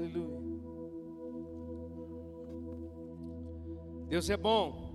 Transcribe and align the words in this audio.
Aleluia. 0.00 0.40
Deus 4.08 4.30
é 4.30 4.36
bom. 4.36 4.88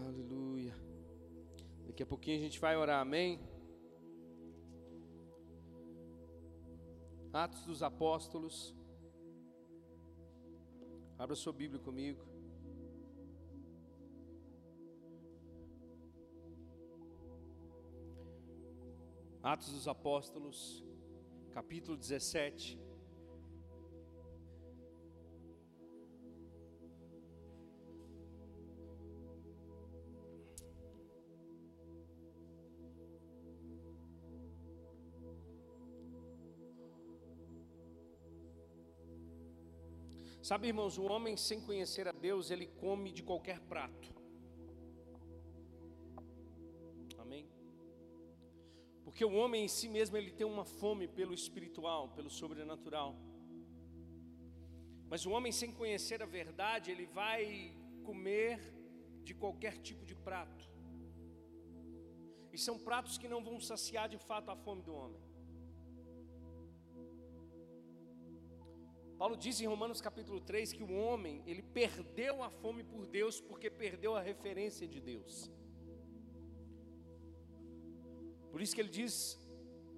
Aleluia. 0.00 0.74
Daqui 1.88 2.02
a 2.02 2.06
pouquinho 2.06 2.38
a 2.38 2.40
gente 2.40 2.58
vai 2.58 2.74
orar, 2.74 3.02
amém? 3.02 3.38
Atos 7.34 7.66
dos 7.66 7.82
Apóstolos. 7.82 8.74
Abra 11.18 11.36
sua 11.36 11.52
Bíblia 11.52 11.78
comigo. 11.78 12.35
Atos 19.46 19.70
dos 19.70 19.86
Apóstolos, 19.86 20.84
capítulo 21.52 21.96
17. 21.96 22.76
Sabe, 40.42 40.66
irmãos, 40.66 40.98
o 40.98 41.04
homem 41.04 41.36
sem 41.36 41.60
conhecer 41.60 42.08
a 42.08 42.12
Deus, 42.12 42.50
ele 42.50 42.66
come 42.66 43.12
de 43.12 43.22
qualquer 43.22 43.60
prato. 43.60 44.25
Porque 49.16 49.24
o 49.24 49.36
homem 49.42 49.64
em 49.64 49.68
si 49.76 49.88
mesmo, 49.88 50.14
ele 50.14 50.30
tem 50.30 50.46
uma 50.46 50.62
fome 50.62 51.08
pelo 51.08 51.32
espiritual, 51.32 52.10
pelo 52.10 52.28
sobrenatural. 52.28 53.16
Mas 55.08 55.24
o 55.24 55.30
homem 55.30 55.50
sem 55.50 55.72
conhecer 55.72 56.22
a 56.22 56.26
verdade, 56.26 56.90
ele 56.90 57.06
vai 57.06 57.74
comer 58.04 58.60
de 59.24 59.32
qualquer 59.32 59.78
tipo 59.78 60.04
de 60.04 60.14
prato. 60.14 60.68
E 62.52 62.58
são 62.58 62.78
pratos 62.78 63.16
que 63.16 63.26
não 63.26 63.42
vão 63.42 63.58
saciar 63.58 64.06
de 64.06 64.18
fato 64.18 64.50
a 64.50 64.56
fome 64.64 64.82
do 64.82 64.94
homem. 64.94 65.22
Paulo 69.16 69.34
diz 69.34 69.62
em 69.62 69.66
Romanos 69.66 70.02
capítulo 70.02 70.42
3 70.42 70.74
que 70.74 70.82
o 70.82 70.92
homem, 70.92 71.42
ele 71.46 71.62
perdeu 71.62 72.42
a 72.42 72.50
fome 72.50 72.84
por 72.84 73.06
Deus 73.06 73.40
porque 73.40 73.70
perdeu 73.70 74.14
a 74.14 74.20
referência 74.20 74.86
de 74.86 75.00
Deus. 75.00 75.50
Por 78.56 78.62
isso 78.62 78.74
que 78.74 78.80
ele 78.80 78.88
diz 78.88 79.38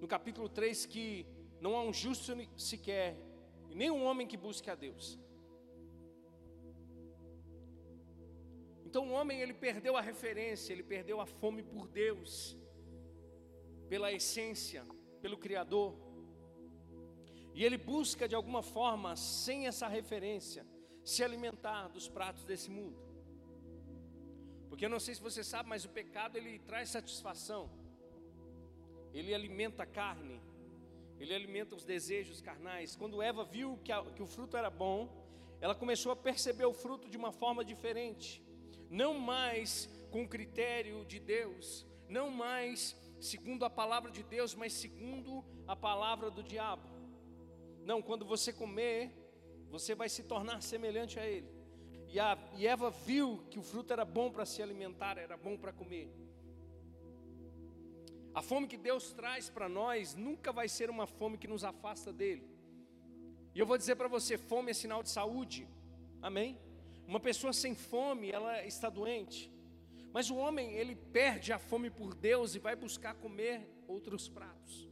no 0.01 0.05
capítulo 0.05 0.49
3 0.49 0.85
que 0.85 1.25
não 1.61 1.77
há 1.77 1.81
um 1.81 1.93
justo 1.93 2.33
sequer, 2.57 3.17
e 3.69 3.73
nem 3.73 3.89
um 3.89 4.03
homem 4.03 4.27
que 4.27 4.35
busque 4.35 4.69
a 4.69 4.75
Deus. 4.75 5.17
Então 8.85 9.07
o 9.07 9.13
homem 9.13 9.39
ele 9.39 9.53
perdeu 9.53 9.95
a 9.95 10.01
referência, 10.01 10.73
ele 10.73 10.83
perdeu 10.83 11.21
a 11.21 11.25
fome 11.25 11.63
por 11.63 11.87
Deus, 11.87 12.57
pela 13.87 14.11
essência, 14.11 14.85
pelo 15.21 15.37
Criador. 15.37 15.97
E 17.53 17.63
ele 17.63 17.77
busca 17.77 18.27
de 18.27 18.35
alguma 18.35 18.61
forma, 18.61 19.15
sem 19.15 19.67
essa 19.67 19.87
referência, 19.87 20.67
se 21.01 21.23
alimentar 21.23 21.87
dos 21.87 22.09
pratos 22.09 22.43
desse 22.43 22.69
mundo. 22.69 22.99
Porque 24.67 24.83
eu 24.83 24.89
não 24.89 24.99
sei 24.99 25.15
se 25.15 25.21
você 25.21 25.45
sabe, 25.45 25.69
mas 25.69 25.85
o 25.85 25.89
pecado 25.89 26.35
ele 26.35 26.59
traz 26.59 26.89
satisfação. 26.89 27.78
Ele 29.13 29.33
alimenta 29.33 29.83
a 29.83 29.85
carne, 29.85 30.41
ele 31.19 31.33
alimenta 31.33 31.75
os 31.75 31.83
desejos 31.83 32.41
carnais. 32.41 32.95
Quando 32.95 33.21
Eva 33.21 33.43
viu 33.43 33.77
que, 33.83 33.91
a, 33.91 34.03
que 34.03 34.21
o 34.21 34.27
fruto 34.27 34.55
era 34.55 34.69
bom, 34.69 35.09
ela 35.61 35.75
começou 35.75 36.11
a 36.11 36.15
perceber 36.15 36.65
o 36.65 36.73
fruto 36.73 37.09
de 37.09 37.17
uma 37.17 37.31
forma 37.31 37.63
diferente, 37.65 38.43
não 38.89 39.13
mais 39.19 39.89
com 40.11 40.27
critério 40.27 41.05
de 41.05 41.19
Deus, 41.19 41.85
não 42.07 42.29
mais 42.29 42.95
segundo 43.19 43.65
a 43.65 43.69
palavra 43.69 44.09
de 44.09 44.23
Deus, 44.23 44.55
mas 44.55 44.73
segundo 44.73 45.43
a 45.67 45.75
palavra 45.75 46.31
do 46.31 46.41
diabo. 46.41 46.87
Não, 47.83 48.01
quando 48.01 48.25
você 48.25 48.53
comer, 48.53 49.11
você 49.69 49.93
vai 49.93 50.09
se 50.09 50.23
tornar 50.23 50.61
semelhante 50.61 51.19
a 51.19 51.27
ele. 51.27 51.49
E, 52.07 52.19
a, 52.19 52.37
e 52.57 52.65
Eva 52.65 52.89
viu 52.89 53.43
que 53.51 53.59
o 53.59 53.63
fruto 53.63 53.93
era 53.93 54.05
bom 54.05 54.31
para 54.31 54.45
se 54.45 54.63
alimentar, 54.63 55.17
era 55.17 55.37
bom 55.37 55.57
para 55.57 55.71
comer. 55.71 56.11
A 58.33 58.41
fome 58.41 58.67
que 58.67 58.77
Deus 58.77 59.11
traz 59.11 59.49
para 59.49 59.67
nós 59.67 60.15
nunca 60.15 60.51
vai 60.51 60.67
ser 60.67 60.89
uma 60.89 61.07
fome 61.07 61.37
que 61.37 61.47
nos 61.47 61.63
afasta 61.63 62.13
dele. 62.13 62.47
E 63.55 63.59
eu 63.59 63.65
vou 63.65 63.77
dizer 63.77 63.95
para 63.95 64.07
você: 64.07 64.37
fome 64.37 64.71
é 64.71 64.73
sinal 64.73 65.01
de 65.01 65.09
saúde, 65.09 65.67
amém? 66.21 66.59
Uma 67.07 67.19
pessoa 67.19 67.51
sem 67.51 67.73
fome, 67.73 68.29
ela 68.29 68.63
está 68.65 68.89
doente. 68.89 69.51
Mas 70.13 70.29
o 70.29 70.35
homem, 70.35 70.73
ele 70.73 70.95
perde 70.95 71.51
a 71.53 71.59
fome 71.59 71.89
por 71.89 72.13
Deus 72.13 72.55
e 72.55 72.59
vai 72.59 72.75
buscar 72.75 73.15
comer 73.15 73.67
outros 73.87 74.27
pratos 74.27 74.89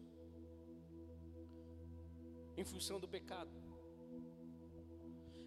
em 2.55 2.63
função 2.63 2.99
do 2.99 3.07
pecado. 3.07 3.51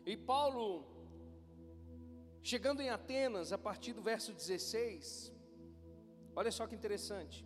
E 0.07 0.17
Paulo, 0.17 0.87
chegando 2.43 2.81
em 2.81 2.89
Atenas, 2.89 3.53
a 3.53 3.59
partir 3.59 3.93
do 3.93 4.01
verso 4.01 4.33
16, 4.33 5.33
olha 6.35 6.53
só 6.53 6.67
que 6.67 6.75
interessante, 6.75 7.45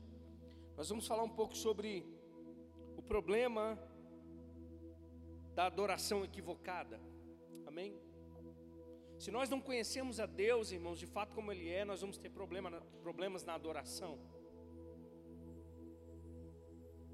nós 0.76 0.88
vamos 0.88 1.06
falar 1.06 1.22
um 1.22 1.28
pouco 1.28 1.56
sobre 1.56 2.04
o 2.96 3.02
problema 3.02 3.78
da 5.54 5.66
adoração 5.66 6.24
equivocada, 6.24 7.00
amém? 7.66 7.96
Se 9.18 9.30
nós 9.30 9.48
não 9.48 9.60
conhecemos 9.60 10.18
a 10.18 10.26
Deus, 10.26 10.72
irmãos, 10.72 10.98
de 10.98 11.06
fato 11.06 11.34
como 11.34 11.52
Ele 11.52 11.68
é, 11.68 11.84
nós 11.84 12.00
vamos 12.00 12.18
ter 12.18 12.28
problema, 12.28 12.70
problemas 13.00 13.44
na 13.44 13.54
adoração. 13.54 14.18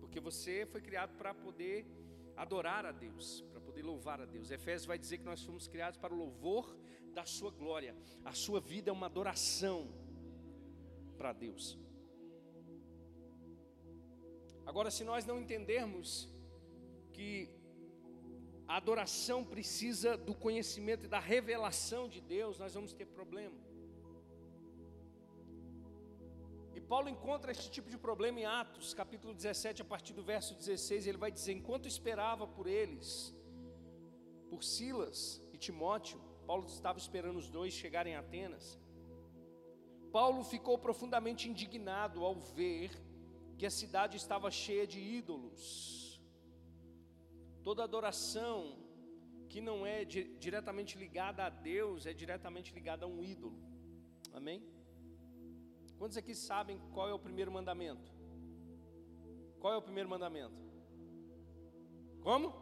Porque 0.01 0.19
você 0.19 0.67
foi 0.67 0.81
criado 0.81 1.17
para 1.17 1.35
poder 1.35 1.87
adorar 2.37 2.87
a 2.87 2.93
Deus, 2.93 3.43
para 3.51 3.61
poder 3.61 3.83
louvar 3.83 4.21
a 4.23 4.25
Deus. 4.25 4.51
Efésios 4.51 4.87
vai 4.87 4.99
dizer 4.99 5.19
que 5.19 5.25
nós 5.25 5.43
fomos 5.43 5.69
criados 5.69 5.99
para 5.99 6.15
o 6.15 6.17
louvor 6.17 6.75
da 7.13 7.27
sua 7.27 7.51
glória. 7.51 7.95
A 8.25 8.33
sua 8.33 8.61
vida 8.61 8.91
é 8.91 8.93
uma 8.93 9.07
adoração 9.07 9.93
para 11.19 11.35
Deus. 11.35 11.79
Agora, 14.71 14.91
se 14.97 15.03
nós 15.11 15.25
não 15.31 15.37
entendermos 15.43 16.09
que 17.15 17.31
a 18.67 18.77
adoração 18.77 19.39
precisa 19.45 20.17
do 20.17 20.35
conhecimento 20.35 21.05
e 21.07 21.09
da 21.09 21.19
revelação 21.19 22.09
de 22.09 22.21
Deus, 22.21 22.59
nós 22.63 22.75
vamos 22.75 22.93
ter 22.93 23.07
problema. 23.07 23.59
Paulo 26.93 27.09
encontra 27.09 27.53
esse 27.53 27.71
tipo 27.71 27.89
de 27.89 27.97
problema 27.97 28.41
em 28.41 28.47
Atos, 28.47 28.93
capítulo 28.93 29.33
17, 29.33 29.81
a 29.81 29.85
partir 29.85 30.13
do 30.13 30.25
verso 30.25 30.57
16, 30.57 31.07
ele 31.07 31.19
vai 31.25 31.31
dizer: 31.31 31.53
enquanto 31.53 31.87
esperava 31.87 32.49
por 32.49 32.67
eles, 32.67 33.33
por 34.49 34.65
Silas 34.65 35.41
e 35.53 35.57
Timóteo, 35.57 36.21
Paulo 36.49 36.65
estava 36.67 36.99
esperando 36.99 37.37
os 37.37 37.49
dois 37.49 37.73
chegarem 37.73 38.17
a 38.17 38.19
Atenas. 38.19 38.77
Paulo 40.11 40.43
ficou 40.43 40.77
profundamente 40.87 41.49
indignado 41.49 42.25
ao 42.25 42.35
ver 42.35 42.91
que 43.61 43.67
a 43.67 43.71
cidade 43.71 44.17
estava 44.17 44.51
cheia 44.51 44.87
de 44.87 44.99
ídolos. 44.99 46.19
Toda 47.63 47.85
adoração 47.85 48.79
que 49.51 49.61
não 49.61 49.85
é 49.85 50.03
diretamente 50.03 50.97
ligada 50.97 51.45
a 51.45 51.51
Deus 51.51 52.07
é 52.07 52.15
diretamente 52.15 52.73
ligada 52.73 53.05
a 53.05 53.09
um 53.09 53.23
ídolo. 53.23 53.61
Amém? 54.33 54.65
Quantos 55.99 56.17
aqui 56.17 56.35
sabem 56.35 56.81
qual 56.95 57.07
é 57.07 57.13
o 57.13 57.19
primeiro 57.19 57.53
mandamento? 57.53 58.11
Qual 59.61 59.75
é 59.75 59.77
o 59.77 59.83
primeiro 59.83 60.09
mandamento? 60.09 60.59
Como? 62.23 62.55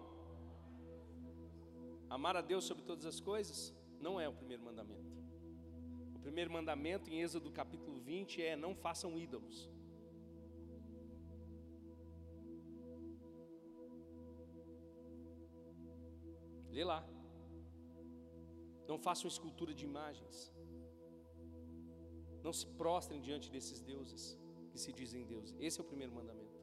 Amar 2.11 2.35
a 2.35 2.41
Deus 2.41 2.65
sobre 2.65 2.83
todas 2.83 3.06
as 3.06 3.21
coisas? 3.21 3.73
Não 4.01 4.21
é 4.21 4.29
o 4.29 4.33
primeiro 4.33 4.65
mandamento. 4.65 5.17
O 6.17 6.19
primeiro 6.19 6.51
mandamento 6.51 7.09
em 7.09 7.21
Êxodo 7.21 7.53
capítulo 7.53 8.01
20 8.01 8.43
é: 8.43 8.56
não 8.56 8.75
façam 8.75 9.17
ídolos. 9.17 9.78
Lê 16.79 16.85
lá. 16.85 17.01
Não 18.91 18.99
façam 19.07 19.27
escultura 19.35 19.73
de 19.79 19.85
imagens. 19.85 20.37
Não 22.45 22.53
se 22.59 22.67
prostrem 22.81 23.21
diante 23.21 23.51
desses 23.55 23.81
deuses 23.81 24.39
que 24.71 24.79
se 24.79 24.93
dizem 24.93 25.25
deuses. 25.33 25.57
Esse 25.59 25.81
é 25.81 25.83
o 25.83 25.89
primeiro 25.93 26.13
mandamento. 26.19 26.57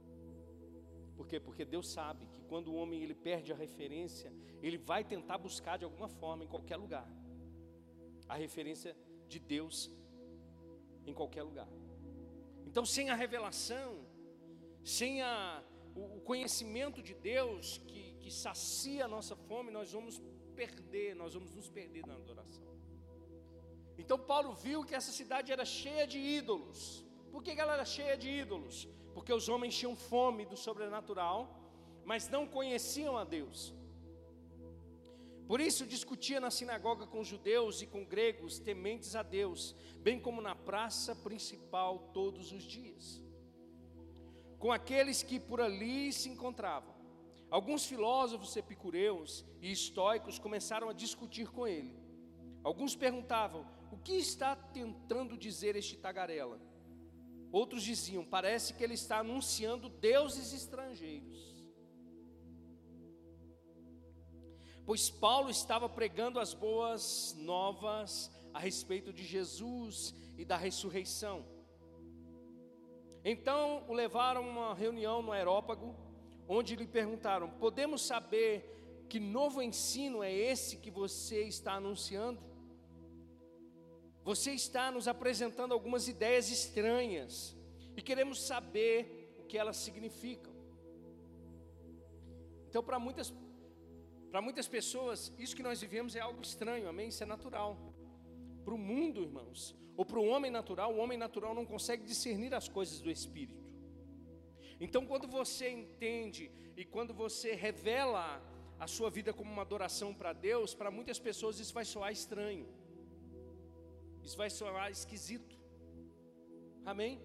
Por 1.17 1.27
quê? 1.27 1.37
Porque 1.47 1.65
Deus 1.65 1.87
sabe 1.97 2.27
que 2.33 2.41
quando 2.51 2.69
o 2.69 2.75
homem 2.75 3.03
ele 3.03 3.17
perde 3.27 3.51
a 3.51 3.57
referência, 3.65 4.31
ele 4.61 4.77
vai 4.77 5.03
tentar 5.03 5.37
buscar 5.37 5.75
de 5.81 5.85
alguma 5.87 6.07
forma 6.07 6.45
em 6.45 6.47
qualquer 6.47 6.77
lugar 6.77 7.07
a 8.33 8.35
referência 8.45 8.95
de 9.27 9.39
Deus 9.53 9.91
em 11.05 11.13
qualquer 11.13 11.43
lugar. 11.43 11.67
Então, 12.65 12.85
sem 12.85 13.09
a 13.09 13.15
revelação, 13.15 13.89
sem 14.81 15.21
a, 15.21 15.61
o 15.93 16.21
conhecimento 16.21 17.03
de 17.03 17.13
Deus 17.13 17.79
que, 17.89 18.04
que 18.25 18.31
sacia 18.31 19.05
a 19.05 19.07
nossa 19.07 19.35
fome, 19.35 19.69
nós 19.69 19.91
vamos 19.95 20.15
perder, 20.55 21.15
nós 21.15 21.35
vamos 21.35 21.51
nos 21.53 21.67
perder 21.69 22.03
na 22.07 22.15
adoração. 22.15 22.67
Então 23.99 24.17
Paulo 24.17 24.51
viu 24.55 24.83
que 24.83 24.95
essa 24.99 25.11
cidade 25.11 25.51
era 25.55 25.63
cheia 25.63 26.07
de 26.07 26.17
ídolos. 26.17 27.05
Por 27.31 27.43
que 27.43 27.51
ela 27.51 27.75
era 27.75 27.85
cheia 27.85 28.17
de 28.17 28.27
ídolos? 28.27 28.87
Porque 29.13 29.31
os 29.31 29.47
homens 29.47 29.77
tinham 29.77 29.95
fome 29.95 30.43
do 30.43 30.57
sobrenatural, 30.57 31.39
mas 32.03 32.27
não 32.27 32.47
conheciam 32.47 33.15
a 33.15 33.23
Deus. 33.23 33.75
Por 35.47 35.61
isso 35.61 35.85
discutia 35.85 36.39
na 36.39 36.49
sinagoga 36.49 37.05
com 37.05 37.23
judeus 37.23 37.83
e 37.83 37.85
com 37.85 38.03
gregos 38.03 38.57
tementes 38.57 39.15
a 39.15 39.21
Deus, 39.21 39.75
bem 39.97 40.19
como 40.19 40.41
na 40.41 40.55
praça 40.55 41.15
principal 41.15 42.09
todos 42.11 42.51
os 42.51 42.63
dias. 42.63 43.23
Com 44.57 44.71
aqueles 44.71 45.21
que 45.21 45.39
por 45.39 45.61
ali 45.61 46.11
se 46.11 46.27
encontravam. 46.27 46.94
Alguns 47.49 47.85
filósofos 47.85 48.55
epicureus 48.55 49.45
e 49.61 49.71
estoicos 49.71 50.39
começaram 50.39 50.89
a 50.89 50.93
discutir 50.93 51.49
com 51.49 51.67
ele. 51.67 51.95
Alguns 52.63 52.95
perguntavam: 52.95 53.65
o 53.91 53.97
que 53.97 54.13
está 54.13 54.55
tentando 54.55 55.37
dizer 55.37 55.75
este 55.75 55.97
tagarela? 55.97 56.59
Outros 57.51 57.83
diziam: 57.83 58.25
parece 58.25 58.73
que 58.73 58.83
ele 58.83 58.95
está 58.95 59.19
anunciando 59.19 59.87
deuses 59.87 60.51
estrangeiros. 60.51 61.55
Pois 64.85 65.09
Paulo 65.09 65.49
estava 65.49 65.89
pregando 65.89 66.39
as 66.39 66.53
boas 66.53 67.35
novas 67.37 68.31
a 68.53 68.59
respeito 68.59 69.11
de 69.11 69.23
Jesus 69.23 70.13
e 70.37 70.45
da 70.45 70.57
ressurreição. 70.57 71.45
Então 73.23 73.83
o 73.87 73.93
levaram 73.93 74.43
a 74.43 74.47
uma 74.47 74.73
reunião 74.75 75.21
no 75.23 75.31
aerópago, 75.31 75.95
onde 76.47 76.75
lhe 76.75 76.87
perguntaram: 76.87 77.49
Podemos 77.49 78.01
saber 78.01 78.71
que 79.09 79.19
novo 79.19 79.61
ensino 79.61 80.23
é 80.23 80.33
esse 80.33 80.77
que 80.77 80.91
você 80.91 81.43
está 81.43 81.73
anunciando? 81.73 82.41
Você 84.23 84.51
está 84.51 84.91
nos 84.91 85.07
apresentando 85.07 85.73
algumas 85.73 86.07
ideias 86.07 86.49
estranhas 86.49 87.55
e 87.95 88.01
queremos 88.01 88.41
saber 88.41 89.35
o 89.39 89.43
que 89.43 89.57
elas 89.57 89.77
significam. 89.77 90.53
Então, 92.67 92.83
para 92.83 92.97
muitas, 92.97 93.33
para 94.31 94.41
muitas 94.41 94.67
pessoas, 94.67 95.31
isso 95.37 95.55
que 95.55 95.63
nós 95.63 95.79
vivemos 95.79 96.15
é 96.15 96.19
algo 96.19 96.41
estranho, 96.41 96.89
amém? 96.89 97.09
Isso 97.09 97.23
é 97.23 97.25
natural. 97.25 97.77
Para 98.65 98.73
o 98.73 98.77
mundo, 98.77 99.21
irmãos, 99.21 99.75
ou 99.95 100.03
para 100.03 100.19
o 100.19 100.25
homem 100.25 100.51
natural, 100.51 100.93
o 100.93 100.97
homem 100.97 101.17
natural 101.17 101.53
não 101.53 101.65
consegue 101.65 102.03
discernir 102.03 102.53
as 102.53 102.67
coisas 102.67 102.99
do 102.99 103.09
Espírito. 103.09 103.64
Então, 104.79 105.05
quando 105.05 105.27
você 105.27 105.69
entende 105.69 106.51
e 106.75 106.83
quando 106.83 107.13
você 107.13 107.53
revela 107.53 108.41
a 108.79 108.87
sua 108.87 109.09
vida 109.09 109.33
como 109.33 109.51
uma 109.51 109.61
adoração 109.61 110.13
para 110.13 110.33
Deus, 110.33 110.73
para 110.73 110.91
muitas 110.91 111.19
pessoas 111.19 111.59
isso 111.59 111.73
vai 111.73 111.85
soar 111.85 112.11
estranho. 112.11 112.67
Isso 114.23 114.35
vai 114.35 114.49
soar 114.49 114.91
esquisito. 114.91 115.55
Amém? 116.85 117.21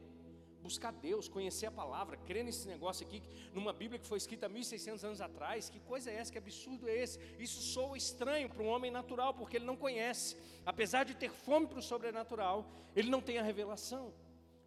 Buscar 0.63 0.93
Deus, 0.93 1.27
conhecer 1.27 1.67
a 1.67 1.71
palavra, 1.71 2.19
crer 2.19 2.45
nesse 2.45 2.69
negócio 2.69 3.07
aqui, 3.07 3.23
numa 3.55 3.73
Bíblia 3.73 3.99
que 3.99 4.07
foi 4.07 4.19
escrita 4.19 4.49
1600 4.49 5.05
anos 5.05 5.21
atrás. 5.21 5.71
Que 5.71 5.81
coisa 5.81 6.11
é 6.11 6.15
essa? 6.15 6.31
Que 6.31 6.39
absurdo 6.39 6.89
é 6.89 6.95
esse? 7.03 7.19
Isso 7.39 7.63
soa 7.63 7.97
estranho 7.97 8.49
para 8.49 8.63
um 8.63 8.69
homem 8.69 8.91
natural, 8.91 9.33
porque 9.35 9.57
ele 9.57 9.65
não 9.65 9.77
conhece. 9.77 10.37
Apesar 10.65 11.05
de 11.05 11.15
ter 11.15 11.31
fome 11.31 11.67
para 11.67 11.79
o 11.79 11.83
sobrenatural, 11.83 12.71
ele 12.95 13.11
não 13.11 13.23
tem 13.23 13.39
a 13.39 13.43
revelação. 13.43 14.13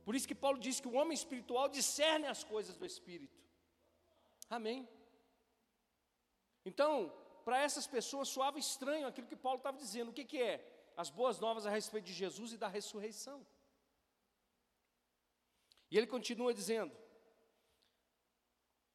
Por 0.06 0.16
isso 0.16 0.28
que 0.28 0.36
Paulo 0.36 0.60
diz 0.60 0.80
que 0.80 0.88
o 0.88 0.96
homem 0.96 1.14
espiritual 1.14 1.70
discerne 1.70 2.28
as 2.28 2.44
coisas 2.44 2.76
do 2.76 2.86
espírito. 2.86 3.40
Amém? 4.50 4.88
Então, 6.66 7.14
para 7.46 7.62
essas 7.62 7.88
pessoas 7.88 8.28
soava 8.28 8.60
estranho 8.60 9.08
aquilo 9.08 9.28
que 9.28 9.36
Paulo 9.36 9.58
estava 9.58 9.78
dizendo. 9.78 10.10
O 10.10 10.14
que, 10.14 10.26
que 10.26 10.42
é? 10.42 10.74
as 10.96 11.10
boas 11.10 11.40
novas 11.40 11.66
a 11.66 11.70
respeito 11.70 12.06
de 12.06 12.14
Jesus 12.14 12.54
e 12.54 12.58
da 12.58 12.68
ressurreição. 12.68 13.46
E 15.90 15.98
ele 15.98 16.08
continua 16.08 16.54
dizendo, 16.54 16.92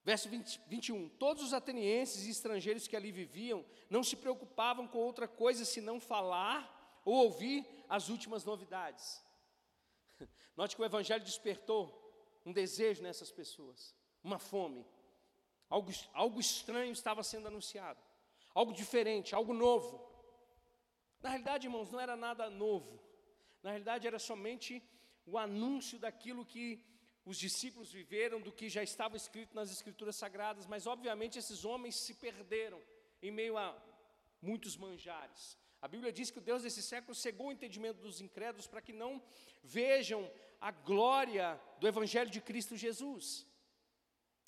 verso 0.05 0.29
20, 0.29 0.61
21: 0.67 1.09
Todos 1.11 1.43
os 1.43 1.53
atenienses 1.53 2.27
e 2.27 2.31
estrangeiros 2.31 2.89
que 2.89 2.97
ali 2.97 3.13
viviam 3.13 3.65
não 3.89 4.03
se 4.03 4.17
preocupavam 4.17 4.87
com 4.87 4.99
outra 4.99 5.29
coisa 5.29 5.65
senão 5.65 6.01
falar 6.01 7.03
ou 7.05 7.15
ouvir 7.25 7.67
as 7.89 8.09
últimas 8.09 8.45
novidades. 8.45 9.25
Note 10.57 10.77
que 10.77 10.83
o 10.83 10.85
Evangelho 10.85 11.25
despertou 11.25 11.83
um 12.45 12.53
desejo 12.53 13.03
nessas 13.03 13.31
pessoas, 13.31 13.95
uma 14.23 14.39
fome. 14.39 14.87
Algo, 15.69 15.91
algo 16.15 16.41
estranho 16.41 16.93
estava 16.93 17.23
sendo 17.23 17.49
anunciado, 17.49 18.01
algo 18.55 18.73
diferente, 18.73 19.35
algo 19.35 19.53
novo. 19.53 20.07
Na 21.21 21.31
realidade, 21.31 21.67
irmãos, 21.67 21.91
não 21.91 22.01
era 22.01 22.17
nada 22.17 22.49
novo. 22.49 23.01
Na 23.63 23.71
realidade, 23.71 24.07
era 24.07 24.19
somente 24.19 24.83
o 25.27 25.37
anúncio 25.37 25.99
daquilo 25.99 26.47
que 26.47 26.83
os 27.25 27.37
discípulos 27.37 27.93
viveram, 27.93 28.41
do 28.41 28.51
que 28.51 28.71
já 28.71 28.83
estava 28.83 29.17
escrito 29.17 29.55
nas 29.55 29.71
Escrituras 29.71 30.17
Sagradas, 30.17 30.67
mas 30.67 30.87
obviamente 30.87 31.39
esses 31.39 31.65
homens 31.65 31.97
se 31.97 32.15
perderam 32.15 32.81
em 33.21 33.31
meio 33.31 33.59
a 33.59 33.77
muitos 34.41 34.77
manjares. 34.77 35.59
A 35.81 35.87
Bíblia 35.87 36.13
diz 36.13 36.31
que 36.31 36.39
o 36.39 36.43
Deus 36.43 36.63
desse 36.63 36.83
século 36.83 37.15
cegou 37.15 37.49
o 37.49 37.53
entendimento 37.53 38.01
dos 38.01 38.21
incrédulos 38.21 38.67
para 38.67 38.83
que 38.83 38.93
não 38.93 39.23
vejam 39.63 40.31
a 40.61 40.71
glória 40.71 41.61
do 41.79 41.87
Evangelho 41.87 42.31
de 42.31 42.41
Cristo 42.41 42.77
Jesus. 42.77 43.47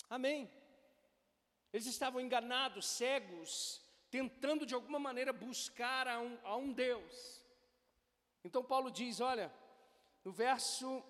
Amém. 0.09 0.50
Eles 1.73 1.87
estavam 1.87 2.21
enganados, 2.21 2.85
cegos, 2.87 3.81
tentando 4.11 4.67
de 4.67 4.75
alguma 4.75 4.99
maneira 4.99 5.32
buscar 5.32 6.09
a 6.09 6.21
um, 6.21 6.38
a 6.43 6.56
um 6.56 6.73
Deus. 6.73 7.41
Então 8.43 8.65
Paulo 8.65 8.91
diz: 8.91 9.21
olha, 9.21 9.53
no 10.25 10.32
verso 10.32 11.03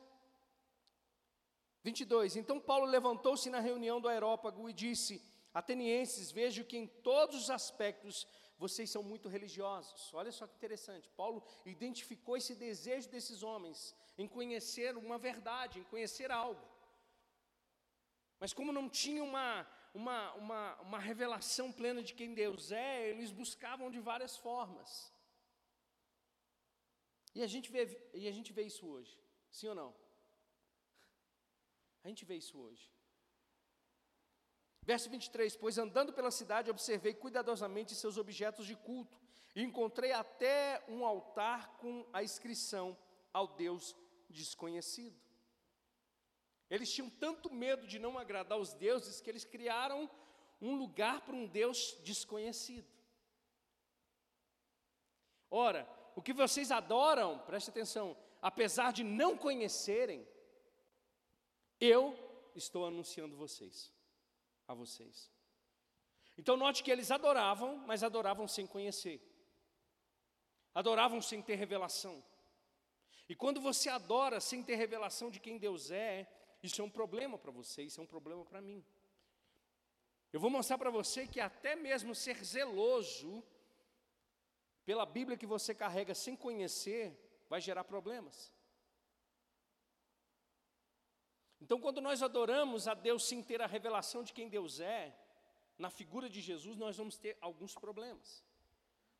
22, 1.82 2.36
então 2.36 2.60
Paulo 2.60 2.84
levantou-se 2.84 3.48
na 3.48 3.58
reunião 3.58 4.02
do 4.02 4.08
aerópago 4.08 4.68
e 4.68 4.72
disse: 4.74 5.24
Atenienses, 5.54 6.30
vejo 6.30 6.64
que 6.64 6.76
em 6.76 6.86
todos 6.86 7.36
os 7.36 7.50
aspectos 7.50 8.26
vocês 8.62 8.88
são 8.94 9.02
muito 9.02 9.26
religiosos. 9.36 10.02
Olha 10.20 10.32
só 10.38 10.46
que 10.46 10.58
interessante. 10.60 11.08
Paulo 11.22 11.42
identificou 11.76 12.36
esse 12.36 12.54
desejo 12.66 13.08
desses 13.14 13.42
homens 13.42 13.78
em 14.22 14.28
conhecer 14.36 14.92
uma 15.04 15.18
verdade, 15.28 15.80
em 15.80 15.90
conhecer 15.92 16.30
algo. 16.30 16.64
Mas 18.38 18.52
como 18.58 18.78
não 18.78 18.88
tinha 19.02 19.22
uma 19.30 19.46
uma, 20.00 20.32
uma, 20.34 20.80
uma 20.82 20.98
revelação 20.98 21.72
plena 21.72 22.02
de 22.08 22.14
quem 22.14 22.32
Deus 22.32 22.70
é, 22.70 23.08
eles 23.10 23.32
buscavam 23.32 23.90
de 23.90 24.00
várias 24.10 24.36
formas. 24.36 25.12
E 27.34 27.42
a 27.42 27.46
gente 27.46 27.70
vê, 27.74 27.82
e 28.14 28.28
a 28.28 28.32
gente 28.36 28.52
vê 28.52 28.62
isso 28.62 28.86
hoje, 28.86 29.18
sim 29.50 29.68
ou 29.68 29.74
não? 29.74 29.90
A 32.04 32.08
gente 32.08 32.24
vê 32.24 32.36
isso 32.36 32.58
hoje. 32.58 32.86
Verso 34.82 35.08
23: 35.10 35.56
Pois 35.56 35.78
andando 35.78 36.12
pela 36.12 36.30
cidade, 36.30 36.70
observei 36.70 37.14
cuidadosamente 37.14 37.94
seus 37.94 38.16
objetos 38.16 38.66
de 38.66 38.76
culto, 38.76 39.18
e 39.54 39.62
encontrei 39.62 40.12
até 40.12 40.82
um 40.88 41.04
altar 41.04 41.76
com 41.78 42.06
a 42.12 42.22
inscrição 42.22 42.96
ao 43.32 43.48
Deus 43.48 43.96
desconhecido. 44.28 45.20
Eles 46.68 46.92
tinham 46.92 47.10
tanto 47.10 47.52
medo 47.52 47.86
de 47.86 47.98
não 47.98 48.16
agradar 48.16 48.58
os 48.58 48.72
deuses 48.72 49.20
que 49.20 49.28
eles 49.28 49.44
criaram 49.44 50.08
um 50.60 50.76
lugar 50.76 51.22
para 51.22 51.34
um 51.34 51.46
Deus 51.46 51.96
desconhecido. 52.04 52.86
Ora, 55.50 55.88
o 56.14 56.22
que 56.22 56.32
vocês 56.32 56.70
adoram, 56.70 57.38
preste 57.40 57.70
atenção, 57.70 58.16
apesar 58.40 58.92
de 58.92 59.02
não 59.02 59.36
conhecerem, 59.36 60.26
eu 61.80 62.16
estou 62.54 62.86
anunciando 62.86 63.36
vocês, 63.36 63.92
a 64.70 64.74
vocês. 64.74 65.30
Então 66.38 66.56
note 66.56 66.82
que 66.82 66.90
eles 66.90 67.10
adoravam, 67.10 67.76
mas 67.78 68.02
adoravam 68.02 68.46
sem 68.46 68.66
conhecer. 68.66 69.20
Adoravam 70.74 71.20
sem 71.20 71.42
ter 71.42 71.56
revelação. 71.56 72.24
E 73.28 73.34
quando 73.34 73.60
você 73.60 73.88
adora 73.88 74.40
sem 74.40 74.62
ter 74.62 74.76
revelação 74.76 75.30
de 75.30 75.40
quem 75.40 75.58
Deus 75.58 75.90
é, 75.90 76.26
isso 76.62 76.80
é 76.80 76.84
um 76.84 76.90
problema 76.90 77.36
para 77.36 77.50
você, 77.50 77.82
isso 77.82 78.00
é 78.00 78.04
um 78.04 78.06
problema 78.06 78.44
para 78.44 78.60
mim. 78.60 78.84
Eu 80.32 80.38
vou 80.38 80.50
mostrar 80.50 80.78
para 80.78 80.90
você 80.90 81.26
que 81.26 81.40
até 81.40 81.74
mesmo 81.74 82.14
ser 82.14 82.42
zeloso 82.44 83.42
pela 84.84 85.04
Bíblia 85.04 85.36
que 85.36 85.46
você 85.46 85.74
carrega 85.74 86.14
sem 86.14 86.36
conhecer 86.36 87.04
vai 87.48 87.60
gerar 87.60 87.84
problemas. 87.84 88.52
Então, 91.60 91.80
quando 91.80 92.00
nós 92.00 92.22
adoramos 92.22 92.88
a 92.88 92.94
Deus 92.94 93.28
sem 93.28 93.42
ter 93.42 93.60
a 93.60 93.66
revelação 93.66 94.22
de 94.22 94.32
quem 94.32 94.48
Deus 94.48 94.80
é, 94.80 95.14
na 95.78 95.90
figura 95.90 96.28
de 96.28 96.40
Jesus, 96.40 96.76
nós 96.76 96.96
vamos 96.96 97.16
ter 97.18 97.36
alguns 97.40 97.74
problemas. 97.74 98.42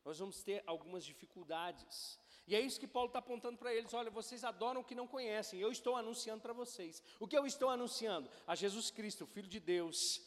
nós 0.03 0.17
vamos 0.17 0.41
ter 0.41 0.63
algumas 0.65 1.05
dificuldades. 1.05 2.19
E 2.47 2.55
é 2.55 2.59
isso 2.59 2.79
que 2.79 2.87
Paulo 2.87 3.07
está 3.07 3.19
apontando 3.19 3.57
para 3.57 3.73
eles: 3.73 3.93
olha, 3.93 4.09
vocês 4.09 4.43
adoram 4.43 4.81
o 4.81 4.83
que 4.83 4.95
não 4.95 5.07
conhecem, 5.07 5.59
eu 5.59 5.71
estou 5.71 5.95
anunciando 5.95 6.41
para 6.41 6.53
vocês. 6.53 7.01
O 7.19 7.27
que 7.27 7.37
eu 7.37 7.45
estou 7.45 7.69
anunciando? 7.69 8.29
A 8.47 8.55
Jesus 8.55 8.89
Cristo, 8.89 9.23
o 9.23 9.27
Filho 9.27 9.47
de 9.47 9.59
Deus, 9.59 10.21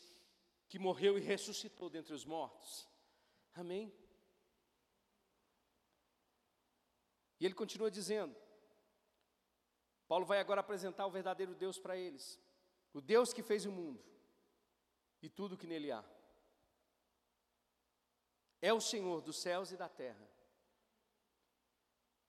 que 0.69 0.79
morreu 0.79 1.19
e 1.19 1.21
ressuscitou 1.21 1.91
dentre 1.91 2.15
os 2.15 2.25
mortos. 2.25 2.89
Amém? 3.55 3.93
E 7.41 7.45
ele 7.45 7.55
continua 7.55 7.91
dizendo: 7.91 8.35
Paulo 10.07 10.25
vai 10.25 10.39
agora 10.39 10.61
apresentar 10.61 11.07
o 11.07 11.11
verdadeiro 11.11 11.55
Deus 11.55 11.79
para 11.79 11.97
eles, 11.97 12.39
o 12.93 13.01
Deus 13.01 13.33
que 13.33 13.43
fez 13.43 13.65
o 13.65 13.73
mundo 13.73 14.03
e 15.23 15.29
tudo 15.29 15.57
que 15.57 15.67
nele 15.67 15.91
há. 15.91 16.05
É 18.61 18.73
o 18.73 18.81
Senhor 18.81 19.21
dos 19.21 19.37
céus 19.41 19.73
e 19.73 19.77
da 19.77 19.89
terra. 19.89 20.29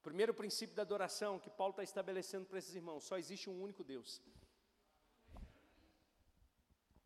Primeiro 0.01 0.33
princípio 0.33 0.75
da 0.75 0.81
adoração 0.81 1.39
que 1.39 1.49
Paulo 1.49 1.71
está 1.71 1.83
estabelecendo 1.83 2.45
para 2.45 2.59
esses 2.59 2.75
irmãos: 2.75 3.03
só 3.03 3.17
existe 3.17 3.49
um 3.49 3.61
único 3.61 3.83
Deus. 3.83 4.21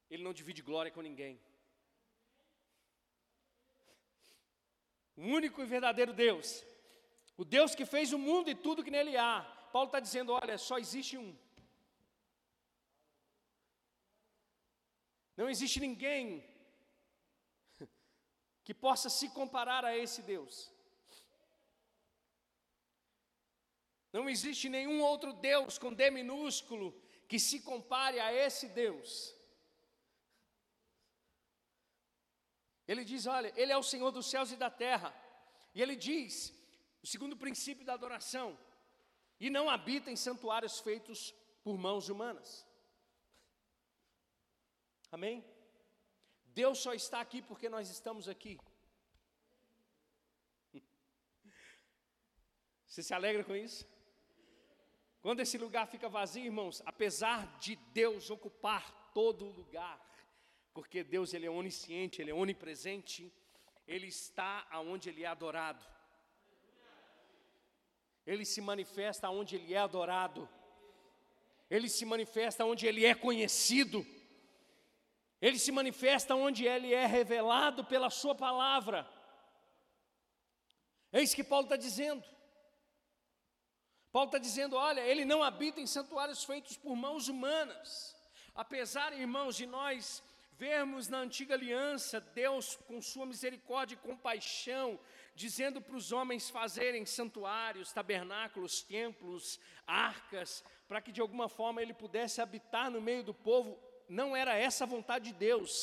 Ele 0.10 0.24
não 0.24 0.34
divide 0.34 0.62
glória 0.62 0.92
com 0.92 1.02
ninguém. 1.02 1.40
O 5.16 5.22
único 5.22 5.62
e 5.62 5.66
verdadeiro 5.66 6.14
Deus, 6.14 6.64
o 7.38 7.46
Deus 7.46 7.76
que 7.76 7.86
fez 7.86 8.14
o 8.14 8.18
mundo 8.18 8.50
e 8.50 8.56
tudo 8.56 8.84
que 8.84 8.92
nele 8.92 9.18
há. 9.18 9.59
Paulo 9.74 9.88
está 9.88 10.00
dizendo: 10.00 10.34
olha, 10.42 10.58
só 10.58 10.78
existe 10.78 11.18
um. 11.18 11.30
Não 15.40 15.50
existe 15.50 15.80
ninguém 15.80 16.44
que 18.66 18.74
possa 18.74 19.10
se 19.10 19.30
comparar 19.30 19.84
a 19.86 19.96
esse 20.04 20.22
Deus. 20.22 20.72
Não 24.12 24.28
existe 24.30 24.68
nenhum 24.70 25.02
outro 25.02 25.32
Deus 25.34 25.78
com 25.78 25.94
D 25.94 26.10
minúsculo 26.10 26.88
que 27.28 27.40
se 27.40 27.60
compare 27.62 28.20
a 28.20 28.34
esse 28.34 28.68
Deus. 28.84 29.12
Ele 32.88 33.04
diz: 33.06 33.26
olha, 33.38 33.54
Ele 33.56 33.72
é 33.72 33.78
o 33.78 33.90
Senhor 33.94 34.12
dos 34.12 34.30
céus 34.34 34.52
e 34.52 34.58
da 34.58 34.72
terra. 34.86 35.12
E 35.74 35.82
ele 35.82 35.96
diz, 35.96 36.54
o 37.02 37.08
segundo 37.08 37.36
princípio 37.38 37.86
da 37.86 37.94
adoração, 37.94 38.58
e 39.40 39.50
não 39.50 39.70
habita 39.70 40.12
em 40.12 40.16
santuários 40.16 40.80
feitos 40.80 41.34
por 41.64 41.78
mãos 41.78 42.10
humanas. 42.10 42.68
Amém? 45.12 45.44
Deus 46.46 46.80
só 46.80 46.94
está 46.94 47.22
aqui 47.22 47.42
porque 47.42 47.70
nós 47.70 47.90
estamos 47.90 48.28
aqui. 48.28 48.60
Você 52.88 53.02
se 53.02 53.14
alegra 53.14 53.44
com 53.44 53.56
isso? 53.56 53.88
Quando 55.22 55.42
esse 55.42 55.58
lugar 55.58 55.88
fica 55.88 56.08
vazio, 56.08 56.46
irmãos, 56.46 56.82
apesar 56.86 57.60
de 57.60 57.76
Deus 57.76 58.30
ocupar 58.30 59.12
todo 59.14 59.46
o 59.46 59.52
lugar, 59.52 60.00
porque 60.74 61.04
Deus 61.04 61.34
ele 61.34 61.46
é 61.46 61.50
onisciente, 61.50 62.22
ele 62.22 62.32
é 62.32 62.34
onipresente, 62.34 63.34
ele 63.88 64.08
está 64.08 64.66
aonde 64.70 65.10
ele 65.10 65.24
é 65.24 65.28
adorado. 65.28 65.86
Ele 68.32 68.46
se 68.46 68.62
manifesta 68.62 69.28
onde 69.32 69.56
ele 69.56 69.74
é 69.74 69.80
adorado. 69.80 70.48
Ele 71.68 71.90
se 71.90 72.06
manifesta 72.06 72.64
onde 72.64 72.86
ele 72.86 73.04
é 73.04 73.16
conhecido. 73.16 74.06
Ele 75.42 75.58
se 75.58 75.72
manifesta 75.72 76.36
onde 76.36 76.64
ele 76.74 76.94
é 76.94 77.08
revelado 77.08 77.84
pela 77.84 78.12
sua 78.12 78.36
palavra. 78.36 79.00
É 81.12 81.24
isso 81.24 81.36
que 81.36 81.44
Paulo 81.44 81.66
está 81.66 81.76
dizendo. 81.76 82.24
Paulo 84.12 84.28
está 84.28 84.38
dizendo: 84.38 84.76
olha, 84.76 85.02
ele 85.02 85.26
não 85.26 85.42
habita 85.42 85.82
em 85.82 85.88
santuários 85.88 86.44
feitos 86.44 86.78
por 86.78 86.96
mãos 86.96 87.28
humanas. 87.28 88.16
Apesar, 88.54 89.12
irmãos, 89.12 89.56
de 89.56 89.66
nós 89.66 90.22
vermos 90.52 91.08
na 91.08 91.20
antiga 91.20 91.56
aliança 91.56 92.20
Deus 92.20 92.76
com 92.88 93.02
sua 93.02 93.26
misericórdia 93.26 93.96
e 93.96 94.08
compaixão, 94.08 95.00
dizendo 95.44 95.82
para 95.82 95.96
os 96.02 96.12
homens 96.12 96.50
fazerem 96.50 97.06
santuários, 97.06 97.94
tabernáculos, 98.00 98.82
templos, 98.82 99.60
arcas, 99.88 100.64
para 100.88 101.02
que 101.02 101.12
de 101.12 101.22
alguma 101.22 101.48
forma 101.48 101.82
ele 101.82 101.94
pudesse 101.94 102.42
habitar 102.42 102.88
no 102.92 103.02
meio 103.10 103.24
do 103.24 103.34
povo, 103.34 103.80
não 104.08 104.36
era 104.36 104.54
essa 104.68 104.84
a 104.84 104.88
vontade 104.96 105.32
de 105.32 105.38
Deus. 105.50 105.74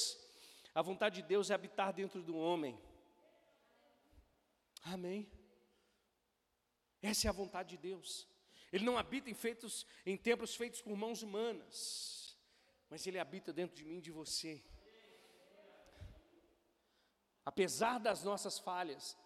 A 0.74 0.82
vontade 0.82 1.22
de 1.22 1.28
Deus 1.32 1.50
é 1.50 1.54
habitar 1.54 1.92
dentro 1.92 2.22
do 2.22 2.36
homem. 2.36 2.78
Amém. 4.94 5.20
Essa 7.00 7.26
é 7.26 7.30
a 7.30 7.38
vontade 7.42 7.70
de 7.70 7.78
Deus. 7.78 8.28
Ele 8.72 8.84
não 8.84 8.98
habita 8.98 9.30
em, 9.30 9.34
feitos, 9.34 9.86
em 10.04 10.16
templos 10.16 10.54
feitos 10.54 10.82
por 10.82 10.96
mãos 10.96 11.22
humanas 11.22 12.16
mas 12.88 13.06
Ele 13.06 13.18
habita 13.18 13.52
dentro 13.52 13.76
de 13.76 13.84
mim 13.84 13.98
e 13.98 14.02
de 14.02 14.10
você. 14.10 14.62
Apesar 17.44 17.98
das 17.98 18.22
nossas 18.22 18.58
falhas, 18.58 19.16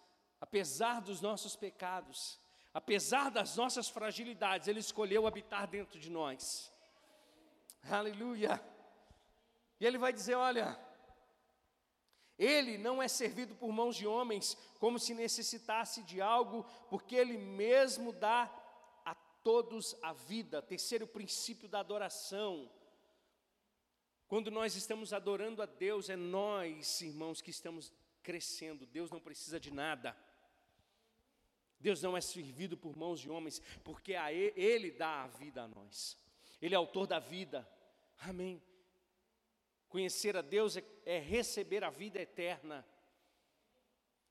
apesar 0.41 0.99
dos 0.99 1.21
nossos 1.21 1.55
pecados, 1.55 2.37
apesar 2.73 3.29
das 3.29 3.55
nossas 3.55 3.87
fragilidades, 3.87 4.67
Ele 4.67 4.81
escolheu 4.81 5.25
habitar 5.25 5.67
dentro 5.67 5.97
de 5.97 6.09
nós. 6.09 6.73
Aleluia! 7.83 8.61
E 9.79 9.85
Ele 9.85 9.97
vai 9.97 10.11
dizer: 10.11 10.35
olha, 10.35 10.77
Ele 12.37 12.77
não 12.77 13.01
é 13.01 13.07
servido 13.07 13.55
por 13.55 13.71
mãos 13.71 13.95
de 13.95 14.05
homens 14.05 14.57
como 14.79 14.99
se 14.99 15.13
necessitasse 15.13 16.03
de 16.03 16.19
algo, 16.19 16.65
porque 16.89 17.15
Ele 17.15 17.37
mesmo 17.37 18.11
dá 18.11 18.51
a 19.05 19.15
todos 19.15 19.95
a 20.01 20.11
vida. 20.11 20.61
Terceiro 20.61 21.07
princípio 21.07 21.69
da 21.69 21.79
adoração 21.79 22.69
quando 24.31 24.49
nós 24.49 24.77
estamos 24.77 25.11
adorando 25.11 25.61
a 25.61 25.65
Deus, 25.65 26.09
é 26.09 26.15
nós, 26.15 27.01
irmãos, 27.01 27.41
que 27.41 27.51
estamos 27.51 27.91
crescendo. 28.23 28.85
Deus 28.85 29.11
não 29.11 29.19
precisa 29.19 29.59
de 29.59 29.73
nada. 29.73 30.15
Deus 31.81 32.01
não 32.01 32.15
é 32.15 32.21
servido 32.21 32.77
por 32.77 32.95
mãos 32.95 33.19
de 33.19 33.29
homens, 33.29 33.61
porque 33.83 34.13
a 34.15 34.31
ele, 34.31 34.53
ele 34.55 34.91
dá 34.91 35.23
a 35.23 35.27
vida 35.27 35.63
a 35.63 35.67
nós. 35.67 36.17
Ele 36.61 36.75
é 36.75 36.77
autor 36.77 37.07
da 37.07 37.19
vida. 37.19 37.67
Amém. 38.19 38.61
Conhecer 39.89 40.37
a 40.37 40.41
Deus 40.41 40.77
é, 40.77 40.83
é 41.05 41.19
receber 41.19 41.83
a 41.83 41.89
vida 41.89 42.21
eterna. 42.21 42.85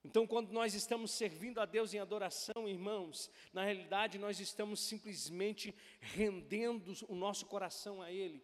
Então, 0.03 0.27
quando 0.27 0.51
nós 0.51 0.75
estamos 0.75 1.11
servindo 1.11 1.61
a 1.61 1.67
Deus 1.67 1.93
em 1.93 1.99
adoração, 1.99 2.67
irmãos, 2.67 3.31
na 3.53 3.65
realidade 3.65 4.19
nós 4.19 4.41
estamos 4.41 4.81
simplesmente 4.81 5.75
rendendo 6.01 6.95
o 7.07 7.15
nosso 7.15 7.45
coração 7.47 8.01
a 8.01 8.11
Ele. 8.11 8.43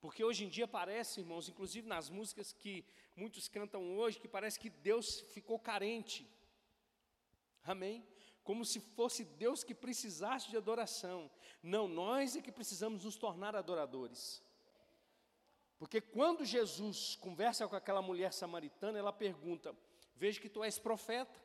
Porque 0.00 0.24
hoje 0.24 0.44
em 0.44 0.48
dia 0.48 0.66
parece, 0.66 1.20
irmãos, 1.20 1.48
inclusive 1.48 1.86
nas 1.86 2.08
músicas 2.08 2.52
que 2.52 2.84
muitos 3.14 3.48
cantam 3.48 3.98
hoje, 3.98 4.18
que 4.18 4.28
parece 4.28 4.58
que 4.58 4.70
Deus 4.70 5.20
ficou 5.32 5.58
carente. 5.58 6.26
Amém? 7.62 8.06
Como 8.42 8.64
se 8.64 8.80
fosse 8.80 9.24
Deus 9.24 9.62
que 9.62 9.74
precisasse 9.74 10.48
de 10.48 10.56
adoração. 10.56 11.30
Não, 11.62 11.86
nós 11.86 12.34
é 12.34 12.40
que 12.40 12.50
precisamos 12.50 13.04
nos 13.04 13.16
tornar 13.16 13.54
adoradores. 13.54 14.42
Porque 15.78 16.00
quando 16.00 16.44
Jesus 16.44 17.16
conversa 17.16 17.68
com 17.68 17.76
aquela 17.76 18.00
mulher 18.00 18.32
samaritana, 18.32 18.98
ela 18.98 19.12
pergunta: 19.12 19.76
Veja 20.14 20.40
que 20.40 20.48
tu 20.48 20.64
és 20.64 20.78
profeta. 20.78 21.38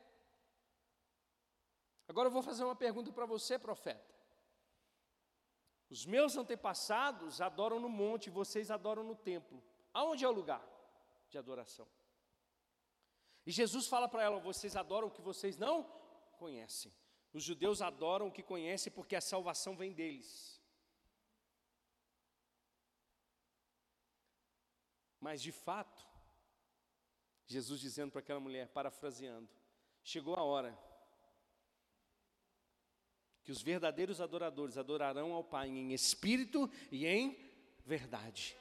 Agora 2.08 2.28
eu 2.28 2.32
vou 2.32 2.42
fazer 2.42 2.64
uma 2.64 2.76
pergunta 2.76 3.12
para 3.12 3.26
você, 3.26 3.60
profeta. 3.60 4.15
Os 5.90 6.06
meus 6.06 6.36
antepassados 6.36 7.42
adoram 7.42 7.80
no 7.80 7.90
monte, 7.90 8.30
vocês 8.30 8.72
adoram 8.72 9.04
no 9.04 9.16
templo. 9.16 9.64
Aonde 9.94 10.26
é 10.26 10.28
o 10.28 10.32
lugar 10.32 10.66
de 11.30 11.38
adoração? 11.38 11.88
E 13.46 13.52
Jesus 13.52 13.88
fala 13.88 14.08
para 14.08 14.24
ela: 14.24 14.40
vocês 14.40 14.76
adoram 14.76 15.08
o 15.08 15.12
que 15.12 15.22
vocês 15.22 15.58
não 15.58 15.84
conhecem. 16.38 16.92
Os 17.32 17.44
judeus 17.44 17.82
adoram 17.82 18.28
o 18.28 18.32
que 18.32 18.42
conhecem 18.42 18.92
porque 18.92 19.16
a 19.16 19.22
salvação 19.22 19.76
vem 19.76 19.94
deles. 19.94 20.62
Mas 25.20 25.42
de 25.42 25.52
fato, 25.52 26.08
Jesus 27.46 27.80
dizendo 27.80 28.12
para 28.12 28.20
aquela 28.20 28.40
mulher, 28.40 28.70
parafraseando: 28.70 29.50
chegou 30.04 30.36
a 30.36 30.44
hora 30.44 30.78
que 33.46 33.52
os 33.52 33.62
verdadeiros 33.62 34.20
adoradores 34.20 34.76
adorarão 34.76 35.32
ao 35.32 35.44
Pai 35.44 35.70
em 35.70 35.94
espírito 35.94 36.70
e 36.92 37.06
em 37.06 37.38
verdade. 37.86 38.58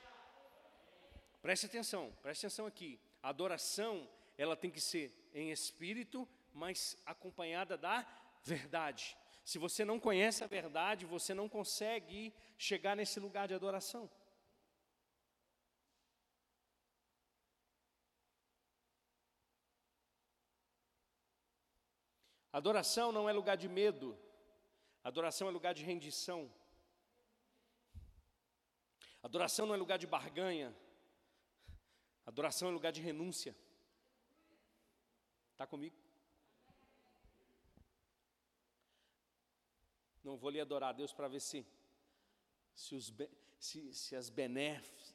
Preste 1.41 1.65
atenção, 1.65 2.13
preste 2.23 2.45
atenção 2.45 2.67
aqui. 2.67 3.01
A 3.23 3.31
adoração, 3.31 4.07
ela 4.37 4.55
tem 4.55 4.71
que 4.71 4.83
ser 4.83 5.11
em 5.33 5.51
espírito, 5.51 6.29
mas 6.53 6.99
acompanhada 7.07 7.79
da 7.79 8.07
verdade. 8.43 9.17
Se 9.43 9.59
você 9.59 9.87
não 9.87 9.99
conhece 9.99 10.45
a 10.45 10.47
verdade, 10.47 11.07
você 11.07 11.33
não 11.33 11.49
consegue 11.49 12.35
chegar 12.59 12.95
nesse 12.95 13.19
lugar 13.19 13.49
de 13.49 13.55
adoração. 13.55 14.11
Adoração 22.53 23.11
não 23.11 23.29
é 23.29 23.33
lugar 23.33 23.57
de 23.57 23.69
medo, 23.69 24.17
adoração 25.05 25.47
é 25.47 25.51
lugar 25.51 25.75
de 25.75 25.85
rendição. 25.85 26.51
Adoração 29.23 29.67
não 29.67 29.75
é 29.75 29.79
lugar 29.79 29.99
de 29.99 30.07
barganha, 30.07 30.75
adoração 32.27 32.69
é 32.69 32.73
lugar 32.73 32.93
de 32.93 33.01
renúncia. 33.01 33.55
Está 35.53 35.67
comigo? 35.67 35.97
Não 40.23 40.37
vou 40.37 40.51
lhe 40.51 40.61
adorar 40.61 40.91
a 40.91 40.93
Deus 40.93 41.13
para 41.13 41.29
ver 41.29 41.41
se, 41.41 41.67
se, 42.75 42.95
os, 42.95 43.13
se, 43.59 43.95
se, 43.95 44.17
as 44.17 44.33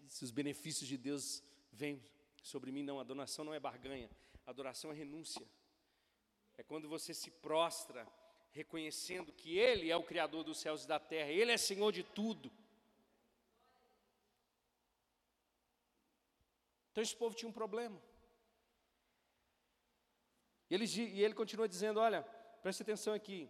se 0.08 0.24
os 0.24 0.32
benefícios 0.32 0.88
de 0.88 0.98
Deus 0.98 1.44
vêm 1.72 2.04
sobre 2.44 2.72
mim. 2.72 2.84
Não, 2.84 3.00
adoração 3.00 3.44
não 3.44 3.54
é 3.54 3.60
barganha, 3.60 4.10
adoração 4.46 4.92
é 4.92 4.96
renúncia. 4.96 5.46
É 6.58 6.64
quando 6.64 6.88
você 6.88 7.14
se 7.14 7.32
prostra, 7.32 8.08
reconhecendo 8.52 9.32
que 9.32 9.58
Ele 9.58 9.90
é 9.90 9.96
o 9.96 10.04
Criador 10.04 10.44
dos 10.44 10.60
céus 10.60 10.84
e 10.84 10.88
da 10.88 11.00
terra, 11.00 11.30
Ele 11.30 11.52
é 11.52 11.58
Senhor 11.58 11.92
de 11.92 12.04
tudo. 12.04 12.52
Então 16.92 17.04
esse 17.04 17.16
povo 17.16 17.36
tinha 17.36 17.50
um 17.50 17.54
problema. 17.54 18.02
E 20.70 20.76
ele, 20.76 20.86
e 20.86 21.24
ele 21.24 21.34
continua 21.34 21.68
dizendo: 21.68 22.00
Olha, 22.00 22.24
preste 22.62 22.82
atenção 22.84 23.14
aqui. 23.14 23.50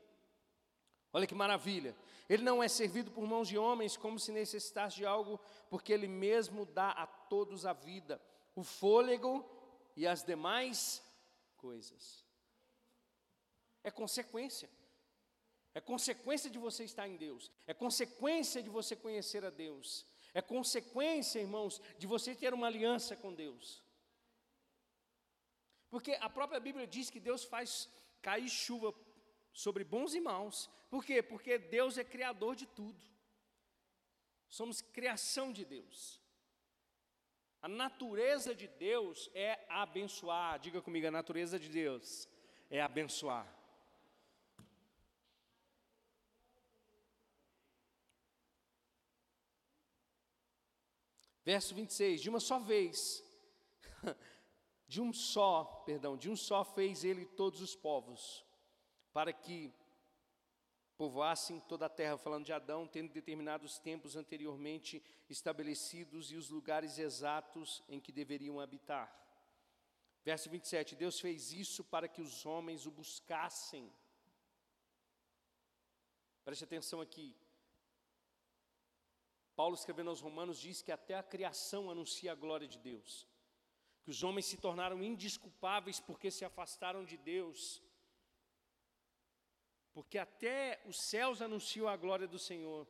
Olha 1.11 1.25
que 1.25 1.35
maravilha. 1.35 1.95
Ele 2.29 2.43
não 2.43 2.61
é 2.61 2.67
servido 2.67 3.09
por 3.09 3.25
mãos 3.25 3.47
de 3.47 3.57
homens 3.57 3.97
como 3.97 4.19
se 4.19 4.31
necessitasse 4.31 4.97
de 4.97 5.05
algo, 5.05 5.39
porque 5.69 5.91
ele 5.91 6.07
mesmo 6.07 6.63
dá 6.63 6.91
a 6.91 7.07
todos 7.07 7.65
a 7.65 7.73
vida, 7.73 8.21
o 8.55 8.63
fôlego 8.63 9.43
e 9.95 10.05
as 10.05 10.23
demais 10.23 11.03
coisas. 11.57 12.23
É 13.83 13.89
consequência. 13.89 14.69
É 15.73 15.81
consequência 15.81 16.49
de 16.49 16.57
você 16.57 16.83
estar 16.83 17.07
em 17.07 17.15
Deus. 17.15 17.51
É 17.67 17.73
consequência 17.73 18.61
de 18.61 18.69
você 18.69 18.95
conhecer 18.95 19.45
a 19.45 19.49
Deus. 19.49 20.05
É 20.33 20.41
consequência, 20.41 21.39
irmãos, 21.39 21.81
de 21.97 22.07
você 22.07 22.35
ter 22.35 22.53
uma 22.53 22.67
aliança 22.67 23.15
com 23.15 23.33
Deus. 23.33 23.83
Porque 25.89 26.13
a 26.19 26.29
própria 26.29 26.59
Bíblia 26.59 26.85
diz 26.85 27.09
que 27.09 27.19
Deus 27.19 27.43
faz 27.43 27.89
cair 28.21 28.49
chuva 28.49 28.93
sobre 29.51 29.83
bons 29.83 30.13
e 30.13 30.21
maus. 30.21 30.69
Por 30.89 31.03
quê? 31.03 31.21
Porque 31.21 31.57
Deus 31.57 31.97
é 31.97 32.03
criador 32.03 32.55
de 32.55 32.65
tudo. 32.65 33.03
Somos 34.47 34.81
criação 34.81 35.51
de 35.51 35.65
Deus. 35.65 36.19
A 37.61 37.67
natureza 37.67 38.55
de 38.55 38.67
Deus 38.67 39.29
é 39.33 39.65
abençoar. 39.67 40.59
Diga 40.59 40.81
comigo, 40.81 41.07
a 41.07 41.11
natureza 41.11 41.59
de 41.59 41.69
Deus 41.69 42.27
é 42.69 42.81
abençoar. 42.81 43.58
Verso 51.51 51.73
26: 51.73 52.21
De 52.21 52.29
uma 52.29 52.39
só 52.39 52.59
vez, 52.59 53.23
de 54.87 55.01
um 55.01 55.11
só, 55.11 55.63
perdão, 55.83 56.15
de 56.15 56.29
um 56.29 56.35
só 56.35 56.63
fez 56.63 57.03
ele 57.03 57.25
todos 57.25 57.59
os 57.59 57.75
povos, 57.75 58.45
para 59.11 59.33
que 59.33 59.73
povoassem 60.95 61.59
toda 61.61 61.87
a 61.87 61.89
terra, 61.89 62.19
falando 62.19 62.45
de 62.45 62.53
Adão, 62.53 62.85
tendo 62.85 63.11
determinados 63.11 63.79
tempos 63.79 64.15
anteriormente 64.15 65.03
estabelecidos 65.27 66.31
e 66.31 66.35
os 66.35 66.51
lugares 66.51 66.99
exatos 66.99 67.81
em 67.89 67.99
que 67.99 68.11
deveriam 68.11 68.59
habitar. 68.59 69.09
Verso 70.23 70.51
27: 70.51 70.95
Deus 70.95 71.19
fez 71.19 71.51
isso 71.51 71.83
para 71.83 72.07
que 72.07 72.21
os 72.21 72.45
homens 72.45 72.85
o 72.85 72.91
buscassem. 72.91 73.91
Preste 76.45 76.63
atenção 76.63 77.01
aqui. 77.01 77.35
Paulo, 79.59 79.75
escrevendo 79.75 80.09
aos 80.09 80.21
Romanos, 80.21 80.57
diz 80.57 80.81
que 80.81 80.89
até 80.89 81.15
a 81.15 81.21
criação 81.21 81.91
anuncia 81.91 82.31
a 82.31 82.35
glória 82.43 82.65
de 82.65 82.79
Deus, 82.79 83.27
que 84.01 84.09
os 84.09 84.23
homens 84.23 84.45
se 84.45 84.55
tornaram 84.55 85.03
indisculpáveis 85.03 85.99
porque 85.99 86.31
se 86.31 86.45
afastaram 86.45 87.03
de 87.03 87.17
Deus, 87.17 87.83
porque 89.91 90.17
até 90.17 90.81
os 90.85 91.01
céus 91.01 91.41
anunciam 91.41 91.89
a 91.89 91.97
glória 91.97 92.25
do 92.25 92.39
Senhor 92.39 92.87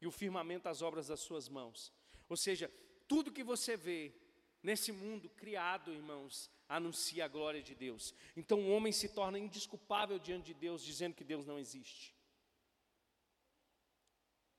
e 0.00 0.06
o 0.06 0.10
firmamento 0.10 0.66
as 0.66 0.80
obras 0.80 1.08
das 1.08 1.20
suas 1.20 1.46
mãos. 1.46 1.92
Ou 2.26 2.38
seja, 2.38 2.72
tudo 3.06 3.30
que 3.30 3.44
você 3.44 3.76
vê 3.76 4.14
nesse 4.62 4.90
mundo 4.92 5.28
criado, 5.28 5.92
irmãos, 5.92 6.50
anuncia 6.66 7.26
a 7.26 7.28
glória 7.28 7.62
de 7.62 7.74
Deus. 7.74 8.14
Então 8.34 8.62
o 8.62 8.70
homem 8.70 8.94
se 8.94 9.10
torna 9.10 9.38
indisculpável 9.38 10.18
diante 10.18 10.46
de 10.46 10.54
Deus, 10.54 10.82
dizendo 10.82 11.16
que 11.16 11.22
Deus 11.22 11.44
não 11.44 11.58
existe 11.58 12.15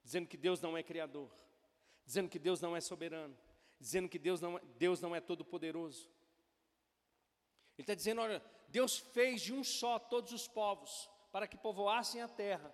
dizendo 0.08 0.26
que 0.26 0.38
Deus 0.38 0.62
não 0.62 0.78
é 0.78 0.82
criador, 0.82 1.30
dizendo 2.06 2.30
que 2.30 2.40
Deus 2.40 2.62
não 2.62 2.74
é 2.74 2.80
soberano, 2.80 3.38
dizendo 3.78 4.08
que 4.08 4.18
Deus 4.18 4.40
não, 4.40 4.58
é, 4.58 4.62
Deus 4.80 5.02
não 5.02 5.14
é 5.14 5.20
todo-poderoso. 5.20 6.10
Ele 7.78 7.84
está 7.84 7.94
dizendo: 7.94 8.22
olha, 8.22 8.42
Deus 8.70 8.98
fez 8.98 9.42
de 9.42 9.52
um 9.54 9.66
só 9.66 10.00
todos 10.00 10.32
os 10.32 10.48
povos, 10.48 11.10
para 11.30 11.46
que 11.46 11.58
povoassem 11.58 12.22
a 12.22 12.28
terra. 12.30 12.74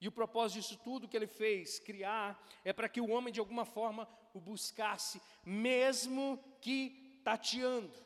E 0.00 0.06
o 0.06 0.12
propósito 0.12 0.60
disso 0.60 0.80
tudo 0.84 1.08
que 1.08 1.16
ele 1.16 1.26
fez, 1.26 1.80
criar, 1.80 2.40
é 2.64 2.72
para 2.72 2.88
que 2.88 3.00
o 3.00 3.10
homem 3.10 3.34
de 3.34 3.40
alguma 3.40 3.64
forma 3.64 4.08
o 4.32 4.40
buscasse, 4.40 5.20
mesmo 5.44 6.38
que 6.60 7.20
tateando. 7.24 7.98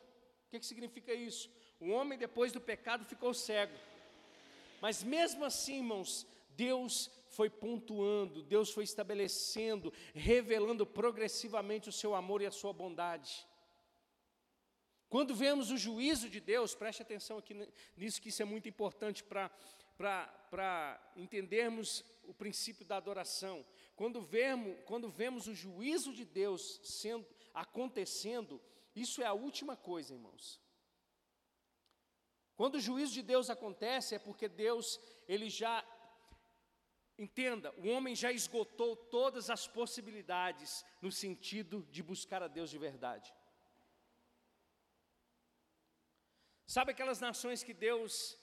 O 0.47 0.49
que, 0.49 0.59
que 0.59 0.65
significa 0.65 1.13
isso? 1.13 1.47
O 1.79 1.89
homem, 1.89 2.17
depois 2.17 2.51
do 2.51 2.59
pecado, 2.59 3.05
ficou 3.05 3.35
cego. 3.35 3.77
Mas 4.81 5.03
mesmo 5.03 5.45
assim, 5.45 5.75
irmãos, 5.75 6.25
Deus 6.55 7.11
foi 7.35 7.49
pontuando, 7.49 8.43
Deus 8.43 8.71
foi 8.71 8.83
estabelecendo, 8.83 9.91
revelando 10.13 10.85
progressivamente 10.85 11.89
o 11.89 11.91
seu 11.91 12.15
amor 12.15 12.41
e 12.41 12.45
a 12.45 12.51
sua 12.51 12.71
bondade. 12.71 13.47
Quando 15.09 15.35
vemos 15.35 15.69
o 15.69 15.77
juízo 15.77 16.27
de 16.29 16.39
Deus, 16.39 16.73
preste 16.73 17.01
atenção 17.01 17.37
aqui 17.37 17.53
nisso, 17.95 18.21
que 18.21 18.29
isso 18.29 18.41
é 18.41 18.45
muito 18.45 18.67
importante 18.67 19.23
para 19.23 19.51
entendermos 21.15 22.03
o 22.23 22.33
princípio 22.33 22.85
da 22.85 22.97
adoração. 22.97 23.65
Quando 23.95 24.21
vemos, 24.21 24.75
quando 24.85 25.09
vemos 25.09 25.47
o 25.47 25.53
juízo 25.53 26.13
de 26.13 26.25
Deus 26.25 26.79
sendo 26.83 27.27
acontecendo, 27.53 28.59
isso 28.95 29.21
é 29.21 29.25
a 29.25 29.33
última 29.33 29.75
coisa, 29.75 30.13
irmãos. 30.13 30.59
Quando 32.55 32.75
o 32.75 32.79
juízo 32.79 33.13
de 33.13 33.21
Deus 33.21 33.49
acontece, 33.49 34.15
é 34.15 34.19
porque 34.19 34.47
Deus 34.47 34.99
ele 35.27 35.49
já 35.49 35.83
Entenda, 37.17 37.73
o 37.77 37.87
homem 37.87 38.15
já 38.15 38.31
esgotou 38.31 38.95
todas 38.95 39.49
as 39.49 39.67
possibilidades 39.67 40.83
no 41.01 41.11
sentido 41.11 41.87
de 41.91 42.01
buscar 42.01 42.41
a 42.41 42.47
Deus 42.47 42.69
de 42.69 42.77
verdade. 42.77 43.33
Sabe 46.65 46.91
aquelas 46.91 47.19
nações 47.19 47.63
que 47.63 47.73
Deus 47.73 48.39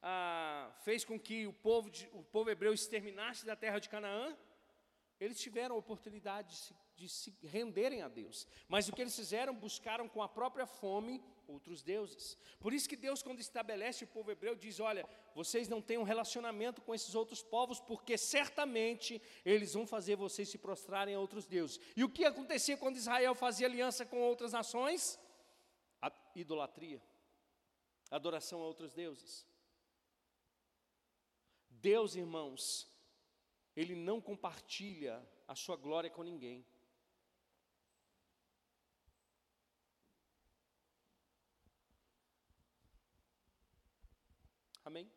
ah, 0.00 0.70
fez 0.84 1.04
com 1.04 1.18
que 1.18 1.48
o 1.48 1.52
povo, 1.52 1.90
de, 1.90 2.08
o 2.12 2.22
povo 2.22 2.48
hebreu 2.48 2.72
exterminasse 2.72 3.44
da 3.44 3.56
terra 3.56 3.80
de 3.80 3.88
Canaã? 3.88 4.36
Eles 5.18 5.40
tiveram 5.40 5.74
a 5.74 5.78
oportunidade 5.78 6.50
de 6.50 6.56
se, 6.56 6.76
de 6.94 7.08
se 7.08 7.36
renderem 7.42 8.02
a 8.02 8.08
Deus, 8.08 8.46
mas 8.68 8.88
o 8.88 8.92
que 8.92 9.00
eles 9.00 9.16
fizeram? 9.16 9.54
Buscaram 9.54 10.08
com 10.08 10.22
a 10.22 10.28
própria 10.28 10.66
fome 10.66 11.22
outros 11.46 11.82
deuses. 11.82 12.36
Por 12.60 12.72
isso 12.72 12.88
que 12.88 12.96
Deus, 12.96 13.22
quando 13.22 13.40
estabelece 13.40 14.04
o 14.04 14.06
povo 14.06 14.30
hebreu, 14.30 14.54
diz: 14.54 14.80
Olha, 14.80 15.08
vocês 15.34 15.68
não 15.68 15.80
têm 15.80 15.98
um 15.98 16.02
relacionamento 16.02 16.80
com 16.82 16.94
esses 16.94 17.14
outros 17.14 17.42
povos, 17.42 17.80
porque 17.80 18.16
certamente 18.18 19.20
eles 19.44 19.74
vão 19.74 19.86
fazer 19.86 20.16
vocês 20.16 20.48
se 20.48 20.58
prostrarem 20.58 21.14
a 21.14 21.20
outros 21.20 21.46
deuses. 21.46 21.80
E 21.96 22.04
o 22.04 22.08
que 22.08 22.24
acontecia 22.24 22.76
quando 22.76 22.96
Israel 22.96 23.34
fazia 23.34 23.66
aliança 23.66 24.04
com 24.04 24.20
outras 24.20 24.52
nações? 24.52 25.18
A 26.00 26.12
idolatria, 26.34 27.02
adoração 28.10 28.60
a 28.60 28.66
outros 28.66 28.92
deuses. 28.92 29.46
Deus, 31.68 32.14
irmãos, 32.14 32.88
Ele 33.74 33.94
não 33.94 34.20
compartilha 34.20 35.20
a 35.48 35.54
sua 35.54 35.76
glória 35.76 36.08
com 36.08 36.22
ninguém. 36.22 36.64
Amém? 44.92 45.10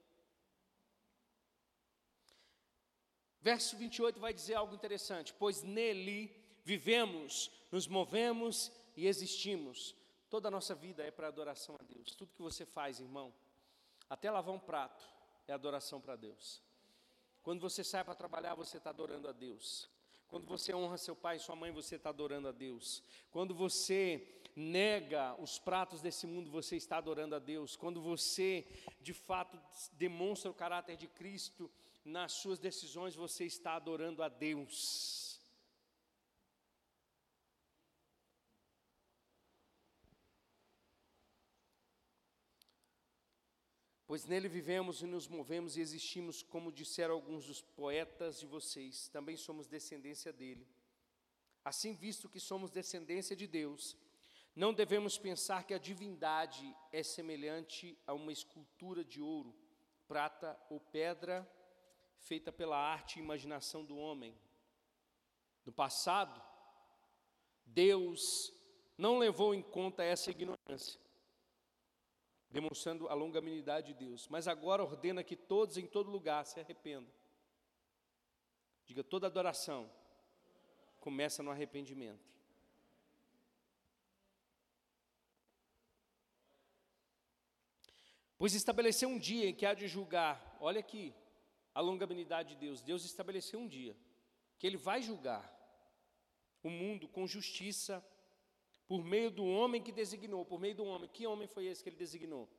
Verso 3.42 3.76
28 3.76 4.18
vai 4.22 4.34
dizer 4.34 4.54
algo 4.54 4.74
interessante: 4.74 5.34
Pois 5.34 5.62
nele 5.64 6.34
vivemos, 6.64 7.52
nos 7.70 7.86
movemos 7.86 8.72
e 8.96 9.06
existimos. 9.06 9.94
Toda 10.30 10.48
a 10.48 10.52
nossa 10.52 10.74
vida 10.74 11.04
é 11.04 11.12
para 11.12 11.28
adoração 11.28 11.76
a 11.78 11.84
Deus. 11.84 12.16
Tudo 12.16 12.34
que 12.34 12.42
você 12.42 12.66
faz, 12.66 13.02
irmão, 13.02 13.34
até 14.10 14.32
lavar 14.32 14.56
um 14.56 14.60
prato, 14.60 15.06
é 15.46 15.52
adoração 15.52 16.00
para 16.00 16.16
Deus. 16.16 16.64
Quando 17.44 17.60
você 17.60 17.84
sai 17.84 18.02
para 18.06 18.16
trabalhar, 18.16 18.56
você 18.56 18.78
está 18.78 18.92
adorando 18.92 19.28
a 19.28 19.34
Deus. 19.34 19.90
Quando 20.30 20.48
você 20.48 20.74
honra 20.74 20.98
seu 20.98 21.18
pai 21.18 21.36
e 21.36 21.40
sua 21.40 21.56
mãe, 21.56 21.70
você 21.70 21.98
está 21.98 22.12
adorando 22.12 22.48
a 22.48 22.54
Deus. 22.54 23.04
Quando 23.30 23.54
você 23.54 24.42
nega 24.56 25.36
os 25.41 25.60
pratos 25.60 26.02
desse 26.02 26.26
mundo, 26.26 26.50
você 26.50 26.76
está 26.78 26.98
adorando 26.98 27.36
a 27.36 27.39
Deus. 27.39 27.76
Quando 27.76 28.02
você, 28.02 28.65
de 29.02 29.13
fato, 29.13 29.60
demonstra 29.94 30.50
o 30.50 30.54
caráter 30.54 30.96
de 30.96 31.08
Cristo 31.08 31.70
nas 32.06 32.32
suas 32.34 32.60
decisões, 32.60 33.15
você 33.15 33.46
está 33.46 33.76
adorando 33.76 34.24
a 34.24 34.30
Deus. 34.30 35.36
Pois 44.08 44.26
nele 44.26 44.48
vivemos 44.48 45.02
e 45.02 45.06
nos 45.08 45.28
movemos 45.28 45.76
e 45.76 45.82
existimos, 45.82 46.44
como 46.44 46.72
disseram 46.72 47.15
alguns 47.15 47.48
dos 47.48 47.60
poetas 47.60 48.39
de 48.39 48.46
vocês, 48.46 49.10
também 49.10 49.36
somos 49.36 49.68
descendência 49.68 50.32
dele. 50.32 50.65
Assim, 51.65 51.94
visto 51.96 52.30
que 52.30 52.39
somos 52.39 52.70
descendência 52.70 53.36
de 53.36 53.48
Deus, 53.48 53.98
não 54.56 54.74
devemos 54.74 55.18
pensar 55.18 55.65
que 55.65 55.74
a 55.74 55.78
divindade 55.78 56.76
é 56.91 57.04
semelhante 57.04 57.98
a 58.08 58.13
uma 58.13 58.32
escultura 58.32 59.04
de 59.04 59.22
ouro, 59.22 59.54
prata 60.08 60.58
ou 60.70 60.80
pedra 60.80 61.48
feita 62.20 62.52
pela 62.52 62.78
arte 62.78 63.20
e 63.20 63.22
imaginação 63.22 63.84
do 63.84 63.98
homem. 63.98 64.36
No 65.65 65.72
passado, 65.72 66.41
Deus 67.65 68.54
não 68.98 69.18
levou 69.18 69.54
em 69.54 69.62
conta 69.62 70.04
essa 70.04 70.32
ignorância 70.32 71.00
demonstrando 72.56 73.10
a 73.10 73.13
longanimidade 73.13 73.88
de 73.88 74.06
Deus. 74.06 74.30
Mas 74.30 74.48
agora 74.48 74.82
ordena 74.82 75.22
que 75.24 75.36
todos 75.36 75.78
em 75.78 75.86
todo 75.86 76.10
lugar 76.10 76.46
se 76.46 76.58
arrependam. 76.58 77.12
Diga, 78.86 79.04
toda 79.04 79.28
adoração 79.28 79.91
começa 81.02 81.44
no 81.44 81.52
arrependimento. 81.52 82.35
Pois 88.38 88.54
estabeleceu 88.54 89.10
um 89.10 89.17
dia 89.17 89.50
em 89.50 89.54
que 89.54 89.65
há 89.65 89.74
de 89.74 89.88
julgar, 89.88 90.58
olha 90.60 90.80
aqui, 90.80 91.13
a 91.74 91.82
longanimidade 91.82 92.50
de 92.50 92.56
Deus. 92.56 92.82
Deus 92.82 93.06
estabeleceu 93.06 93.60
um 93.60 93.67
dia 93.67 93.95
que 94.58 94.67
Ele 94.67 94.78
vai 94.78 95.02
julgar 95.02 95.54
o 96.63 96.69
mundo 96.69 97.08
com 97.08 97.28
justiça 97.28 98.04
por 98.88 99.04
meio 99.04 99.32
do 99.32 99.45
homem 99.45 99.82
que 99.82 99.91
designou, 99.91 100.45
por 100.45 100.60
meio 100.60 100.76
do 100.76 100.84
homem. 100.84 101.10
Que 101.10 101.28
homem 101.28 101.48
foi 101.48 101.65
esse 101.65 101.84
que 101.84 101.89
ele 101.89 101.95
designou? 101.95 102.50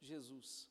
Jesus. 0.00 0.68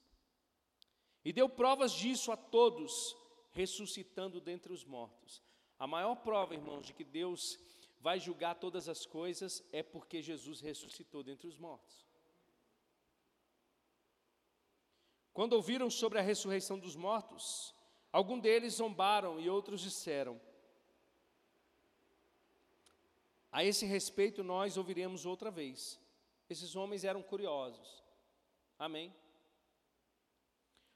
E 1.24 1.34
deu 1.34 1.50
provas 1.50 1.91
disso 1.91 2.32
a 2.32 2.38
todos, 2.38 3.15
ressuscitando 3.52 4.39
dentre 4.39 4.72
os 4.72 4.84
mortos. 4.84 5.43
A 5.78 5.88
maior 5.88 6.15
prova, 6.15 6.54
irmãos, 6.54 6.86
de 6.86 6.93
que 6.93 7.04
Deus 7.04 7.60
vai 8.00 8.19
julgar 8.19 8.56
todas 8.56 8.88
as 8.88 9.06
coisas 9.06 9.63
é 9.72 9.84
porque 9.84 10.22
Jesus 10.22 10.62
ressuscitou 10.62 11.24
dentre 11.24 11.48
os 11.48 11.58
mortos. 11.58 12.09
Quando 15.34 15.54
ouviram 15.54 15.89
sobre 15.89 16.20
a 16.20 16.22
ressurreição 16.22 16.78
dos 16.78 16.96
mortos, 16.96 17.74
algum 18.12 18.39
deles 18.39 18.76
zombaram 18.76 19.39
e 19.39 19.50
outros 19.50 19.82
disseram: 19.82 20.39
A 23.52 23.63
esse 23.63 23.86
respeito, 23.86 24.44
nós 24.44 24.78
ouviremos 24.78 25.26
outra 25.26 25.50
vez. 25.50 26.00
Esses 26.50 26.76
homens 26.76 27.04
eram 27.04 27.22
curiosos. 27.22 28.04
Amém? 28.78 29.13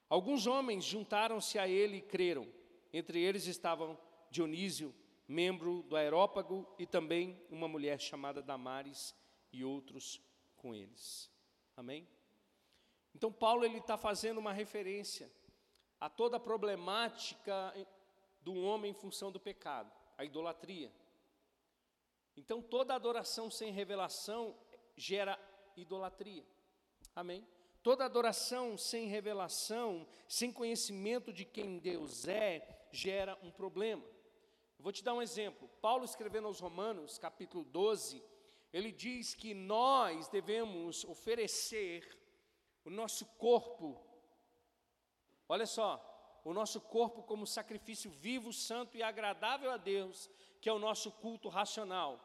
Alguns 0.09 0.45
homens 0.45 0.83
juntaram-se 0.83 1.57
a 1.57 1.67
ele 1.67 1.97
e 1.97 2.01
creram. 2.01 2.47
Entre 2.91 3.19
eles 3.19 3.47
estavam 3.47 3.97
Dionísio, 4.29 4.93
membro 5.27 5.83
do 5.83 5.95
Aerópago, 5.95 6.67
e 6.77 6.85
também 6.85 7.41
uma 7.49 7.67
mulher 7.67 7.99
chamada 7.99 8.41
Damares 8.41 9.15
e 9.51 9.63
outros 9.63 10.21
com 10.55 10.73
eles. 10.73 11.31
Amém? 11.75 12.07
Então 13.15 13.31
Paulo 13.31 13.63
ele 13.63 13.77
está 13.77 13.97
fazendo 13.97 14.37
uma 14.37 14.51
referência 14.51 15.31
a 15.99 16.09
toda 16.09 16.37
a 16.37 16.39
problemática 16.39 17.73
do 18.41 18.55
homem 18.55 18.91
em 18.91 18.95
função 18.95 19.31
do 19.31 19.39
pecado, 19.39 19.91
a 20.17 20.25
idolatria. 20.25 20.91
Então 22.35 22.61
toda 22.61 22.93
adoração 22.93 23.49
sem 23.49 23.71
revelação 23.71 24.57
gera 24.95 25.39
idolatria. 25.77 26.45
Amém? 27.15 27.47
Toda 27.81 28.05
adoração 28.05 28.77
sem 28.77 29.07
revelação, 29.07 30.07
sem 30.27 30.51
conhecimento 30.51 31.31
de 31.31 31.45
quem 31.45 31.77
Deus 31.79 32.27
é, 32.27 32.87
gera 32.91 33.37
um 33.43 33.51
problema. 33.51 34.03
vou 34.79 34.91
te 34.91 35.03
dar 35.03 35.13
um 35.13 35.21
exemplo. 35.21 35.69
Paulo 35.81 36.05
escrevendo 36.05 36.47
aos 36.47 36.59
Romanos, 36.59 37.17
capítulo 37.17 37.63
12, 37.65 38.23
ele 38.71 38.91
diz 38.91 39.35
que 39.35 39.53
nós 39.53 40.27
devemos 40.27 41.03
oferecer 41.05 42.22
o 42.85 42.89
nosso 42.89 43.25
corpo, 43.37 43.99
olha 45.47 45.65
só, 45.65 46.41
o 46.43 46.53
nosso 46.53 46.81
corpo 46.81 47.23
como 47.23 47.47
sacrifício 47.47 48.11
vivo, 48.11 48.51
santo 48.51 48.97
e 48.97 49.03
agradável 49.03 49.71
a 49.71 49.77
Deus, 49.77 50.29
que 50.59 50.67
é 50.67 50.73
o 50.73 50.79
nosso 50.79 51.11
culto 51.11 51.47
racional. 51.47 52.19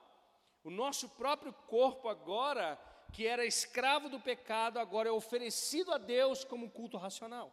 O 0.64 0.70
nosso 0.70 1.08
próprio 1.10 1.52
corpo 1.52 2.08
agora, 2.08 2.78
que 3.12 3.26
era 3.26 3.46
escravo 3.46 4.08
do 4.08 4.18
pecado, 4.18 4.78
agora 4.78 5.08
é 5.08 5.12
oferecido 5.12 5.92
a 5.92 5.98
Deus 5.98 6.44
como 6.44 6.70
culto 6.70 6.96
racional. 6.96 7.52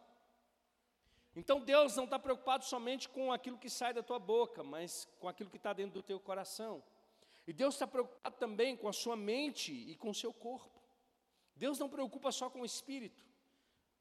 Então 1.36 1.60
Deus 1.60 1.94
não 1.94 2.04
está 2.04 2.18
preocupado 2.18 2.64
somente 2.64 3.08
com 3.08 3.32
aquilo 3.32 3.58
que 3.58 3.70
sai 3.70 3.92
da 3.92 4.02
tua 4.02 4.18
boca, 4.18 4.64
mas 4.64 5.06
com 5.20 5.28
aquilo 5.28 5.50
que 5.50 5.58
está 5.58 5.72
dentro 5.72 6.00
do 6.00 6.02
teu 6.02 6.18
coração. 6.18 6.82
E 7.46 7.52
Deus 7.52 7.74
está 7.74 7.86
preocupado 7.86 8.36
também 8.36 8.76
com 8.76 8.88
a 8.88 8.92
sua 8.92 9.14
mente 9.14 9.72
e 9.72 9.94
com 9.96 10.10
o 10.10 10.14
seu 10.14 10.32
corpo. 10.32 10.75
Deus 11.56 11.78
não 11.78 11.88
preocupa 11.88 12.30
só 12.30 12.50
com 12.50 12.60
o 12.60 12.64
espírito. 12.64 13.24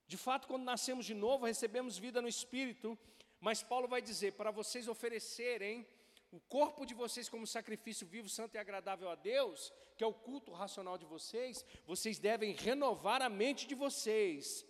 De 0.08 0.18
fato, 0.18 0.48
quando 0.48 0.64
nascemos 0.64 1.06
de 1.06 1.14
novo, 1.14 1.46
recebemos 1.46 1.98
vida 1.98 2.22
no 2.22 2.28
espírito, 2.28 2.98
mas 3.40 3.64
Paulo 3.64 3.88
vai 3.88 4.02
dizer 4.02 4.34
para 4.34 4.52
vocês 4.52 4.88
oferecerem 4.88 5.88
o 6.32 6.40
corpo 6.40 6.86
de 6.86 6.94
vocês 6.94 7.30
como 7.30 7.48
sacrifício 7.48 8.06
vivo, 8.06 8.28
santo 8.28 8.56
e 8.56 8.58
agradável 8.58 9.10
a 9.10 9.16
Deus, 9.16 9.72
que 9.98 10.04
é 10.04 10.08
o 10.08 10.14
culto 10.14 10.52
racional 10.52 10.98
de 10.98 11.06
vocês, 11.06 11.66
vocês 11.86 12.20
devem 12.20 12.52
renovar 12.54 13.22
a 13.22 13.30
mente 13.30 13.66
de 13.66 13.74
vocês 13.74 14.66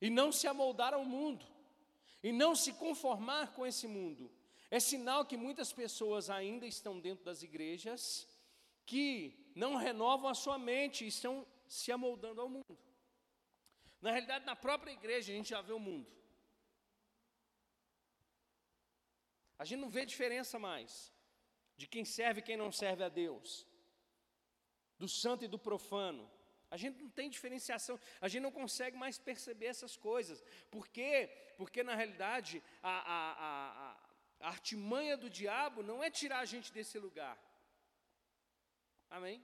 e 0.00 0.08
não 0.08 0.32
se 0.32 0.46
amoldar 0.48 0.94
ao 0.94 1.04
mundo 1.04 1.44
e 2.22 2.32
não 2.32 2.56
se 2.56 2.72
conformar 2.72 3.52
com 3.52 3.66
esse 3.66 3.86
mundo. 3.86 4.30
É 4.70 4.80
sinal 4.80 5.26
que 5.26 5.36
muitas 5.36 5.72
pessoas 5.72 6.30
ainda 6.30 6.66
estão 6.66 6.98
dentro 6.98 7.24
das 7.24 7.42
igrejas 7.42 8.26
que 8.90 9.08
não 9.54 9.72
renovam 9.76 10.28
a 10.28 10.34
sua 10.34 10.58
mente 10.58 11.04
e 11.04 11.08
estão 11.14 11.34
se 11.68 11.92
amoldando 11.96 12.40
ao 12.40 12.48
mundo. 12.48 12.76
Na 14.04 14.10
realidade, 14.10 14.44
na 14.44 14.56
própria 14.56 14.92
igreja 14.98 15.32
a 15.32 15.36
gente 15.36 15.50
já 15.50 15.60
vê 15.68 15.72
o 15.72 15.78
mundo. 15.88 16.10
A 19.56 19.64
gente 19.64 19.80
não 19.84 19.90
vê 19.96 20.04
diferença 20.04 20.58
mais 20.58 21.12
de 21.76 21.86
quem 21.86 22.04
serve 22.04 22.40
e 22.40 22.46
quem 22.48 22.56
não 22.56 22.72
serve 22.72 23.04
a 23.04 23.08
Deus, 23.08 23.64
do 24.98 25.08
santo 25.08 25.44
e 25.44 25.52
do 25.54 25.58
profano. 25.68 26.28
A 26.68 26.76
gente 26.76 27.00
não 27.02 27.10
tem 27.10 27.30
diferenciação, 27.30 27.98
a 28.20 28.26
gente 28.26 28.42
não 28.42 28.50
consegue 28.60 28.96
mais 28.96 29.18
perceber 29.18 29.66
essas 29.66 29.96
coisas. 29.96 30.42
Por 30.74 30.88
quê? 30.88 31.12
Porque 31.56 31.82
na 31.84 31.94
realidade 31.94 32.60
a, 32.82 32.96
a, 33.16 33.20
a, 33.46 33.96
a 34.40 34.48
artimanha 34.48 35.16
do 35.16 35.30
diabo 35.30 35.80
não 35.90 36.02
é 36.02 36.10
tirar 36.10 36.40
a 36.40 36.50
gente 36.54 36.72
desse 36.72 36.98
lugar. 36.98 37.36
Amém? 39.10 39.42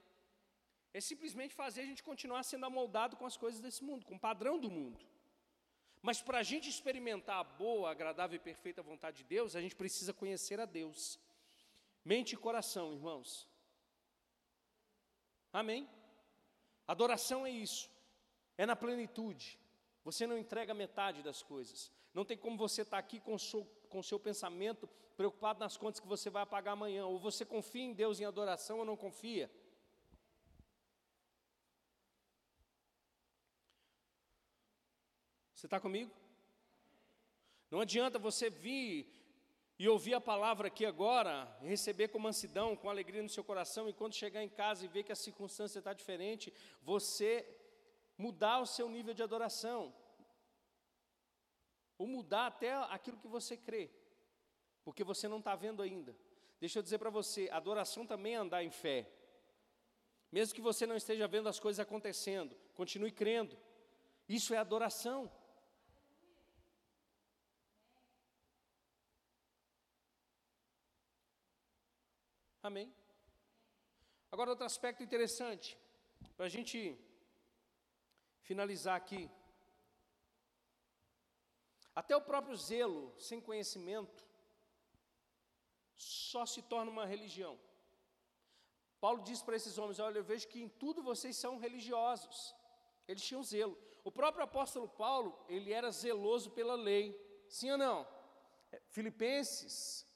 É 0.94 1.00
simplesmente 1.00 1.54
fazer 1.54 1.80
a 1.82 1.84
gente 1.84 2.02
continuar 2.02 2.42
sendo 2.42 2.64
amoldado 2.66 3.16
com 3.16 3.26
as 3.26 3.36
coisas 3.36 3.60
desse 3.60 3.82
mundo, 3.84 4.06
com 4.06 4.14
o 4.14 4.24
padrão 4.28 4.58
do 4.58 4.70
mundo. 4.70 5.04
Mas 6.00 6.22
para 6.22 6.38
a 6.38 6.42
gente 6.42 6.68
experimentar 6.68 7.38
a 7.40 7.44
boa, 7.44 7.90
agradável 7.90 8.36
e 8.36 8.38
perfeita 8.38 8.80
vontade 8.82 9.18
de 9.18 9.24
Deus, 9.24 9.56
a 9.56 9.60
gente 9.60 9.74
precisa 9.74 10.14
conhecer 10.14 10.60
a 10.60 10.64
Deus. 10.64 11.18
Mente 12.04 12.34
e 12.34 12.36
coração, 12.36 12.92
irmãos. 12.92 13.48
Amém? 15.52 15.88
Adoração 16.86 17.44
é 17.44 17.50
isso, 17.50 17.90
é 18.56 18.64
na 18.64 18.76
plenitude. 18.76 19.58
Você 20.04 20.26
não 20.26 20.38
entrega 20.38 20.72
metade 20.72 21.22
das 21.22 21.42
coisas. 21.42 21.90
Não 22.14 22.24
tem 22.24 22.38
como 22.38 22.56
você 22.56 22.82
estar 22.82 22.98
tá 22.98 23.00
aqui 23.00 23.18
com 23.18 23.34
o 23.34 23.38
seu, 23.38 23.64
com 23.88 24.02
seu 24.02 24.20
pensamento 24.20 24.88
preocupado 25.16 25.60
nas 25.60 25.76
contas 25.76 26.00
que 26.00 26.06
você 26.06 26.28
vai 26.28 26.44
pagar 26.44 26.72
amanhã. 26.72 27.06
Ou 27.06 27.18
você 27.18 27.44
confia 27.44 27.82
em 27.82 27.92
Deus 27.92 28.20
em 28.20 28.24
adoração 28.24 28.78
ou 28.78 28.84
não 28.84 28.96
confia. 28.96 29.50
Você 35.54 35.66
está 35.66 35.80
comigo? 35.80 36.12
Não 37.70 37.80
adianta 37.80 38.18
você 38.18 38.50
vir 38.50 39.10
e 39.78 39.88
ouvir 39.88 40.14
a 40.14 40.20
palavra 40.20 40.68
aqui 40.68 40.86
agora, 40.86 41.44
receber 41.60 42.08
com 42.08 42.18
mansidão, 42.18 42.76
com 42.76 42.88
alegria 42.88 43.22
no 43.22 43.28
seu 43.28 43.44
coração, 43.44 43.88
e 43.88 43.92
quando 43.92 44.14
chegar 44.14 44.42
em 44.42 44.48
casa 44.48 44.84
e 44.84 44.88
ver 44.88 45.02
que 45.02 45.12
a 45.12 45.16
circunstância 45.16 45.78
está 45.78 45.92
diferente, 45.92 46.52
você 46.82 47.44
mudar 48.16 48.60
o 48.60 48.66
seu 48.66 48.88
nível 48.88 49.12
de 49.12 49.22
adoração, 49.22 49.94
ou 51.98 52.06
mudar 52.06 52.46
até 52.46 52.72
aquilo 52.90 53.18
que 53.18 53.28
você 53.28 53.56
crê, 53.56 53.90
porque 54.86 55.02
você 55.02 55.26
não 55.26 55.38
está 55.38 55.56
vendo 55.56 55.82
ainda. 55.82 56.16
Deixa 56.60 56.78
eu 56.78 56.82
dizer 56.82 56.98
para 56.98 57.10
você, 57.10 57.48
adoração 57.50 58.06
também 58.06 58.34
é 58.34 58.36
andar 58.36 58.62
em 58.62 58.70
fé. 58.70 59.10
Mesmo 60.30 60.54
que 60.54 60.60
você 60.60 60.86
não 60.86 60.94
esteja 60.94 61.26
vendo 61.26 61.48
as 61.48 61.58
coisas 61.58 61.80
acontecendo, 61.80 62.54
continue 62.72 63.10
crendo. 63.10 63.58
Isso 64.28 64.54
é 64.54 64.58
adoração. 64.58 65.28
Amém? 72.62 72.94
Agora, 74.30 74.50
outro 74.50 74.66
aspecto 74.66 75.02
interessante, 75.02 75.76
para 76.36 76.46
a 76.46 76.48
gente 76.48 76.96
finalizar 78.42 78.94
aqui. 78.94 79.28
Até 81.92 82.14
o 82.16 82.22
próprio 82.22 82.54
zelo, 82.54 83.12
sem 83.18 83.40
conhecimento, 83.40 84.25
só 85.96 86.44
se 86.44 86.62
torna 86.62 86.90
uma 86.90 87.06
religião. 87.06 87.58
Paulo 89.00 89.22
diz 89.22 89.42
para 89.42 89.56
esses 89.56 89.78
homens: 89.78 89.98
Olha, 89.98 90.18
eu 90.18 90.24
vejo 90.24 90.48
que 90.48 90.62
em 90.62 90.68
tudo 90.68 91.02
vocês 91.02 91.36
são 91.36 91.58
religiosos. 91.58 92.54
Eles 93.06 93.24
tinham 93.24 93.42
zelo. 93.42 93.76
O 94.04 94.10
próprio 94.10 94.44
apóstolo 94.44 94.88
Paulo, 94.88 95.38
ele 95.48 95.72
era 95.72 95.90
zeloso 95.90 96.50
pela 96.50 96.74
lei. 96.74 97.14
Sim 97.48 97.72
ou 97.72 97.78
não? 97.78 98.06
É, 98.72 98.80
Filipenses, 98.88 100.06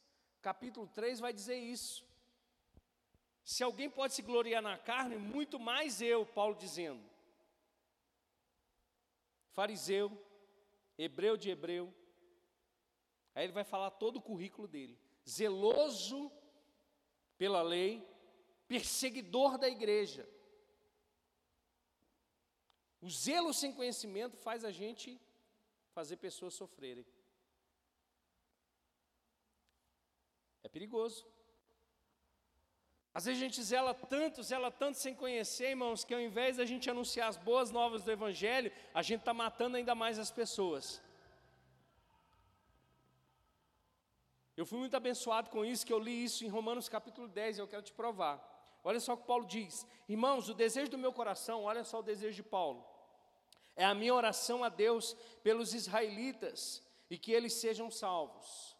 capítulo 0.41 0.87
3, 0.89 1.21
vai 1.21 1.33
dizer 1.33 1.57
isso. 1.57 2.09
Se 3.43 3.63
alguém 3.63 3.91
pode 3.91 4.15
se 4.15 4.23
gloriar 4.23 4.63
na 4.63 4.79
carne, 4.79 5.17
muito 5.17 5.59
mais 5.59 6.01
eu, 6.01 6.25
Paulo 6.25 6.55
dizendo. 6.55 7.03
Fariseu, 9.53 10.11
hebreu 10.97 11.37
de 11.37 11.51
hebreu. 11.51 11.93
Aí 13.35 13.45
ele 13.45 13.53
vai 13.53 13.65
falar 13.65 13.91
todo 13.91 14.17
o 14.17 14.23
currículo 14.23 14.69
dele. 14.69 14.99
Zeloso 15.29 16.31
pela 17.37 17.63
lei, 17.63 18.07
perseguidor 18.67 19.59
da 19.59 19.69
igreja. 19.69 20.29
O 23.01 23.09
zelo 23.09 23.55
sem 23.55 23.73
conhecimento 23.73 24.37
faz 24.37 24.65
a 24.65 24.71
gente 24.71 25.19
fazer 25.93 26.17
pessoas 26.17 26.55
sofrerem. 26.55 27.07
É 30.63 30.69
perigoso. 30.69 31.27
Às 33.13 33.25
vezes 33.25 33.43
a 33.43 33.45
gente 33.45 33.63
zela 33.63 33.93
tanto, 33.93 34.43
zela 34.43 34.71
tanto 34.71 34.99
sem 34.99 35.15
conhecer, 35.15 35.71
irmãos, 35.71 36.05
que 36.05 36.15
ao 36.15 36.21
invés 36.21 36.59
da 36.59 36.65
gente 36.65 36.89
anunciar 36.89 37.29
as 37.29 37.37
boas 37.37 37.71
novas 37.71 38.05
do 38.05 38.13
Evangelho, 38.13 38.71
a 38.95 39.03
gente 39.03 39.21
está 39.21 39.35
matando 39.35 39.77
ainda 39.77 39.95
mais 39.95 40.19
as 40.19 40.31
pessoas. 40.31 41.03
Eu 44.61 44.67
fui 44.67 44.79
muito 44.79 44.95
abençoado 44.95 45.49
com 45.49 45.65
isso, 45.65 45.87
que 45.87 45.93
eu 45.93 45.99
li 45.99 46.23
isso 46.23 46.45
em 46.45 46.49
Romanos 46.49 46.87
capítulo 46.87 47.27
10, 47.27 47.57
e 47.57 47.61
eu 47.63 47.67
quero 47.67 47.81
te 47.81 47.95
provar. 47.95 48.37
Olha 48.85 49.01
só 49.01 49.15
o 49.15 49.17
que 49.17 49.27
Paulo 49.27 49.47
diz: 49.47 49.87
Irmãos, 50.07 50.51
o 50.51 50.55
desejo 50.55 50.91
do 50.91 50.99
meu 50.99 51.15
coração, 51.15 51.65
olha 51.65 51.83
só 51.83 52.01
o 52.01 52.03
desejo 52.03 52.37
de 52.37 52.43
Paulo, 52.43 52.85
é 53.75 53.87
a 53.87 53.95
minha 53.95 54.15
oração 54.15 54.63
a 54.63 54.69
Deus 54.69 55.17
pelos 55.43 55.73
israelitas 55.73 56.83
e 57.09 57.17
que 57.17 57.33
eles 57.33 57.55
sejam 57.55 57.91
salvos. 57.91 58.77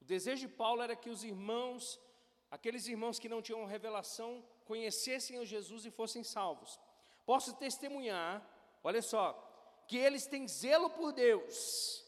O 0.00 0.06
desejo 0.06 0.48
de 0.48 0.54
Paulo 0.54 0.80
era 0.80 0.96
que 0.96 1.10
os 1.10 1.22
irmãos 1.22 2.00
aqueles 2.50 2.86
irmãos 2.86 3.18
que 3.18 3.28
não 3.28 3.42
tinham 3.42 3.66
revelação 3.66 4.42
conhecessem 4.64 5.38
o 5.38 5.44
Jesus 5.44 5.84
e 5.84 5.90
fossem 5.90 6.24
salvos. 6.24 6.80
Posso 7.26 7.54
testemunhar, 7.56 8.42
olha 8.82 9.02
só, 9.02 9.24
que 9.86 9.98
eles 9.98 10.26
têm 10.26 10.48
zelo 10.48 10.88
por 10.88 11.12
Deus, 11.12 12.03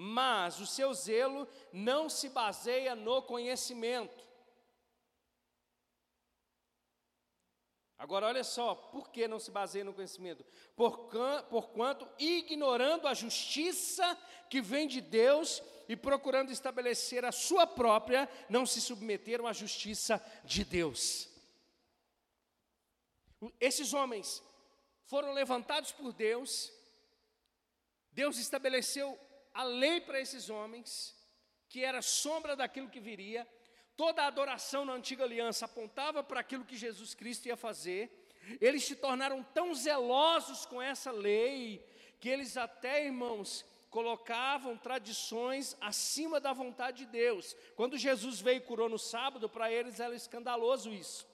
mas 0.00 0.60
o 0.60 0.66
seu 0.66 0.94
zelo 0.94 1.48
não 1.72 2.08
se 2.08 2.28
baseia 2.28 2.94
no 2.94 3.20
conhecimento. 3.20 4.24
Agora, 7.98 8.28
olha 8.28 8.44
só, 8.44 8.76
por 8.76 9.10
que 9.10 9.26
não 9.26 9.40
se 9.40 9.50
baseia 9.50 9.84
no 9.84 9.92
conhecimento? 9.92 10.46
Porquanto, 10.76 12.08
ignorando 12.16 13.08
a 13.08 13.12
justiça 13.12 14.16
que 14.48 14.60
vem 14.60 14.86
de 14.86 15.00
Deus 15.00 15.60
e 15.88 15.96
procurando 15.96 16.52
estabelecer 16.52 17.24
a 17.24 17.32
sua 17.32 17.66
própria, 17.66 18.28
não 18.48 18.64
se 18.64 18.80
submeteram 18.80 19.48
à 19.48 19.52
justiça 19.52 20.24
de 20.44 20.64
Deus. 20.64 21.28
Esses 23.58 23.92
homens 23.92 24.40
foram 25.02 25.32
levantados 25.32 25.90
por 25.90 26.12
Deus, 26.12 26.72
Deus 28.12 28.38
estabeleceu 28.38 29.18
a 29.58 29.64
lei 29.64 30.00
para 30.00 30.20
esses 30.20 30.48
homens, 30.48 31.16
que 31.68 31.82
era 31.82 32.00
sombra 32.00 32.54
daquilo 32.54 32.88
que 32.88 33.00
viria, 33.00 33.44
toda 33.96 34.22
a 34.22 34.28
adoração 34.28 34.84
na 34.84 34.92
antiga 34.92 35.24
aliança 35.24 35.64
apontava 35.64 36.22
para 36.22 36.38
aquilo 36.38 36.64
que 36.64 36.76
Jesus 36.76 37.12
Cristo 37.12 37.46
ia 37.46 37.56
fazer, 37.56 38.28
eles 38.60 38.84
se 38.84 38.94
tornaram 38.94 39.42
tão 39.42 39.74
zelosos 39.74 40.64
com 40.64 40.80
essa 40.80 41.10
lei, 41.10 41.84
que 42.20 42.28
eles 42.28 42.56
até, 42.56 43.04
irmãos, 43.04 43.66
colocavam 43.90 44.76
tradições 44.76 45.76
acima 45.80 46.38
da 46.38 46.52
vontade 46.52 46.98
de 46.98 47.06
Deus. 47.06 47.56
Quando 47.74 47.98
Jesus 47.98 48.40
veio 48.40 48.58
e 48.58 48.60
curou 48.60 48.88
no 48.88 48.96
sábado, 48.96 49.48
para 49.48 49.72
eles 49.72 49.98
era 49.98 50.14
escandaloso 50.14 50.92
isso. 50.92 51.26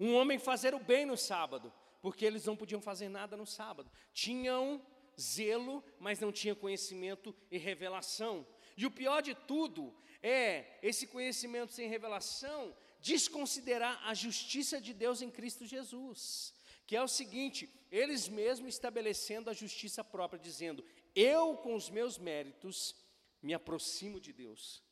Um 0.00 0.16
homem 0.16 0.36
fazer 0.36 0.74
o 0.74 0.80
bem 0.80 1.06
no 1.06 1.16
sábado, 1.16 1.72
porque 2.02 2.24
eles 2.24 2.44
não 2.44 2.56
podiam 2.56 2.80
fazer 2.80 3.08
nada 3.08 3.36
no 3.36 3.46
sábado. 3.46 3.88
Tinham 4.12 4.84
zelo, 5.18 5.82
mas 5.98 6.20
não 6.20 6.32
tinham 6.32 6.56
conhecimento 6.56 7.34
e 7.50 7.58
revelação. 7.58 8.46
E 8.76 8.84
o 8.86 8.90
pior 8.90 9.22
de 9.22 9.34
tudo 9.34 9.94
é 10.22 10.78
esse 10.82 11.06
conhecimento 11.06 11.72
sem 11.72 11.88
revelação 11.88 12.74
desconsiderar 13.00 14.00
a 14.06 14.14
justiça 14.14 14.80
de 14.80 14.92
Deus 14.92 15.22
em 15.22 15.30
Cristo 15.30 15.66
Jesus, 15.66 16.54
que 16.86 16.96
é 16.96 17.02
o 17.02 17.08
seguinte: 17.08 17.68
eles 17.90 18.28
mesmos 18.28 18.74
estabelecendo 18.74 19.50
a 19.50 19.54
justiça 19.54 20.04
própria, 20.04 20.38
dizendo: 20.38 20.84
eu, 21.14 21.56
com 21.56 21.74
os 21.74 21.90
meus 21.90 22.18
méritos, 22.18 22.94
me 23.42 23.54
aproximo 23.54 24.20
de 24.20 24.32
Deus. 24.32 24.82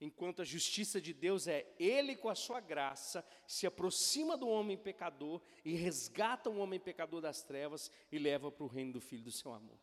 Enquanto 0.00 0.42
a 0.42 0.44
justiça 0.44 1.00
de 1.00 1.14
Deus 1.14 1.48
é 1.48 1.66
Ele, 1.78 2.16
com 2.16 2.28
a 2.28 2.34
sua 2.34 2.60
graça, 2.60 3.24
se 3.46 3.66
aproxima 3.66 4.36
do 4.36 4.46
homem 4.46 4.76
pecador 4.76 5.40
e 5.64 5.74
resgata 5.74 6.50
o 6.50 6.58
homem 6.58 6.78
pecador 6.78 7.20
das 7.20 7.42
trevas 7.42 7.90
e 8.12 8.18
leva 8.18 8.50
para 8.50 8.64
o 8.64 8.68
reino 8.68 8.92
do 8.92 9.00
Filho 9.00 9.24
do 9.24 9.32
seu 9.32 9.52
amor. 9.52 9.78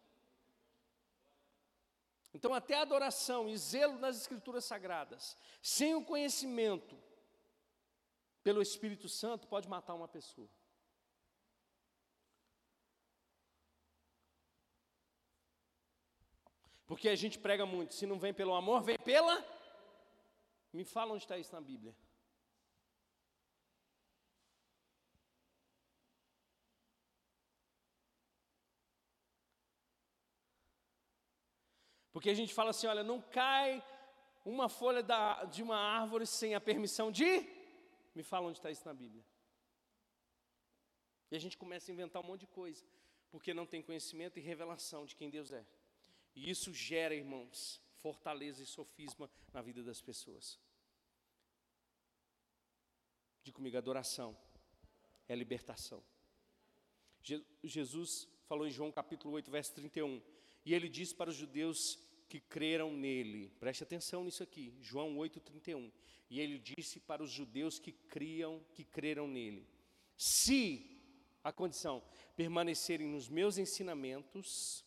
Então, 2.34 2.54
até 2.54 2.76
a 2.76 2.82
adoração 2.82 3.48
e 3.48 3.58
zelo 3.58 3.98
nas 4.00 4.18
Escrituras 4.18 4.66
Sagradas, 4.66 5.38
sem 5.62 5.94
o 5.96 6.04
conhecimento 6.04 6.98
pelo 8.44 8.62
Espírito 8.62 9.08
Santo, 9.08 9.48
pode 9.48 9.68
matar 9.68 9.94
uma 9.94 10.08
pessoa. 10.08 10.50
Porque 16.86 17.10
a 17.10 17.16
gente 17.16 17.40
prega 17.40 17.66
muito, 17.66 17.94
se 17.94 18.06
não 18.06 18.20
vem 18.20 18.34
pelo 18.34 18.54
amor, 18.54 18.84
vem 18.84 18.98
pela. 18.98 19.44
Me 20.74 20.84
fala 20.84 21.14
onde 21.14 21.24
está 21.24 21.38
isso 21.38 21.54
na 21.54 21.62
Bíblia. 21.62 21.96
Porque 32.12 32.30
a 32.30 32.34
gente 32.34 32.54
fala 32.54 32.72
assim: 32.72 32.88
olha, 32.88 33.04
não 33.04 33.22
cai 33.22 33.84
uma 34.46 34.68
folha 34.68 35.04
da, 35.04 35.44
de 35.46 35.62
uma 35.62 35.78
árvore 35.78 36.26
sem 36.26 36.56
a 36.56 36.62
permissão 36.62 37.12
de. 37.12 37.30
Me 38.16 38.24
fala 38.24 38.48
onde 38.48 38.58
está 38.58 38.72
isso 38.72 38.86
na 38.86 38.94
Bíblia. 38.94 39.24
E 41.30 41.36
a 41.36 41.40
gente 41.40 41.58
começa 41.58 41.92
a 41.92 41.94
inventar 41.94 42.22
um 42.22 42.26
monte 42.26 42.42
de 42.42 42.48
coisa, 42.48 42.86
porque 43.32 43.54
não 43.54 43.66
tem 43.66 43.82
conhecimento 43.82 44.38
e 44.38 44.42
revelação 44.42 45.06
de 45.06 45.16
quem 45.16 45.30
Deus 45.30 45.52
é. 45.52 45.66
E 46.36 46.50
isso 46.50 46.72
gera, 46.72 47.16
irmãos, 47.16 47.83
fortaleza 48.04 48.62
e 48.62 48.66
sofisma 48.66 49.30
na 49.54 49.62
vida 49.62 49.82
das 49.82 50.02
pessoas. 50.02 50.60
De 53.46 53.52
comigo, 53.52 53.78
adoração 53.78 54.38
é 55.28 55.34
libertação. 55.34 56.04
Jesus 57.64 58.28
falou 58.46 58.68
em 58.68 58.72
João 58.72 58.92
capítulo 58.92 59.34
8, 59.36 59.50
verso 59.50 59.74
31, 59.74 60.22
e 60.66 60.74
ele 60.74 60.90
disse 60.90 61.16
para 61.16 61.30
os 61.30 61.38
judeus 61.38 61.98
que 62.28 62.42
creram 62.42 62.92
nele, 62.92 63.50
preste 63.60 63.84
atenção 63.84 64.26
nisso 64.26 64.44
aqui, 64.44 64.78
João 64.82 65.18
8, 65.18 65.40
31, 65.40 65.90
e 66.30 66.42
ele 66.42 66.60
disse 66.60 67.00
para 67.00 67.24
os 67.24 67.32
judeus 67.32 67.80
que 67.80 67.94
criam, 67.94 68.62
que 68.74 68.84
creram 68.84 69.28
nele, 69.28 69.66
se, 70.18 71.00
a 71.42 71.54
condição, 71.54 72.04
permanecerem 72.36 73.08
nos 73.08 73.30
meus 73.30 73.58
ensinamentos, 73.58 74.84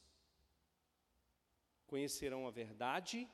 conhecerão 1.96 2.46
a 2.46 2.50
verdade 2.50 3.26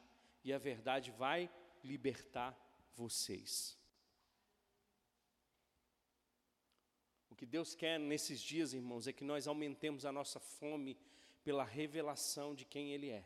e 0.45 0.53
a 0.53 0.59
verdade 0.59 1.11
vai 1.11 1.51
libertar 1.83 2.57
vocês. 2.95 3.77
O 7.29 7.35
que 7.35 7.45
Deus 7.45 7.75
quer 7.75 7.99
nesses 7.99 8.41
dias, 8.41 8.73
irmãos, 8.73 9.09
é 9.09 9.13
que 9.13 9.25
nós 9.25 9.49
aumentemos 9.49 10.07
a 10.07 10.13
nossa 10.13 10.39
fome 10.39 10.97
pela 11.43 11.65
revelação 11.65 12.55
de 12.55 12.65
quem 12.65 12.93
Ele 12.93 13.11
é. 13.11 13.25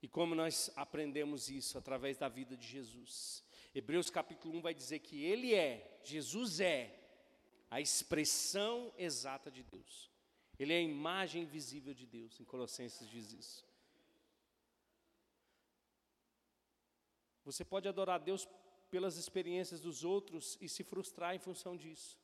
E 0.00 0.06
como 0.06 0.32
nós 0.32 0.70
aprendemos 0.76 1.50
isso 1.50 1.76
através 1.76 2.16
da 2.16 2.28
vida 2.28 2.56
de 2.56 2.68
Jesus? 2.68 3.42
Hebreus 3.74 4.08
capítulo 4.10 4.56
1 4.58 4.60
vai 4.60 4.74
dizer 4.74 5.00
que 5.00 5.24
Ele 5.24 5.56
é, 5.56 5.98
Jesus 6.04 6.60
é, 6.60 6.96
a 7.68 7.80
expressão 7.80 8.94
exata 8.96 9.50
de 9.50 9.64
Deus. 9.64 10.08
Ele 10.56 10.72
é 10.72 10.76
a 10.76 10.82
imagem 10.82 11.44
visível 11.44 11.92
de 11.92 12.06
Deus. 12.06 12.38
Em 12.38 12.44
Colossenses 12.44 13.10
diz 13.10 13.32
isso. 13.32 13.67
Você 17.48 17.64
pode 17.64 17.88
adorar 17.88 18.20
Deus 18.20 18.46
pelas 18.90 19.16
experiências 19.16 19.80
dos 19.80 20.04
outros 20.04 20.58
e 20.60 20.68
se 20.68 20.84
frustrar 20.84 21.34
em 21.34 21.38
função 21.38 21.74
disso. 21.78 22.18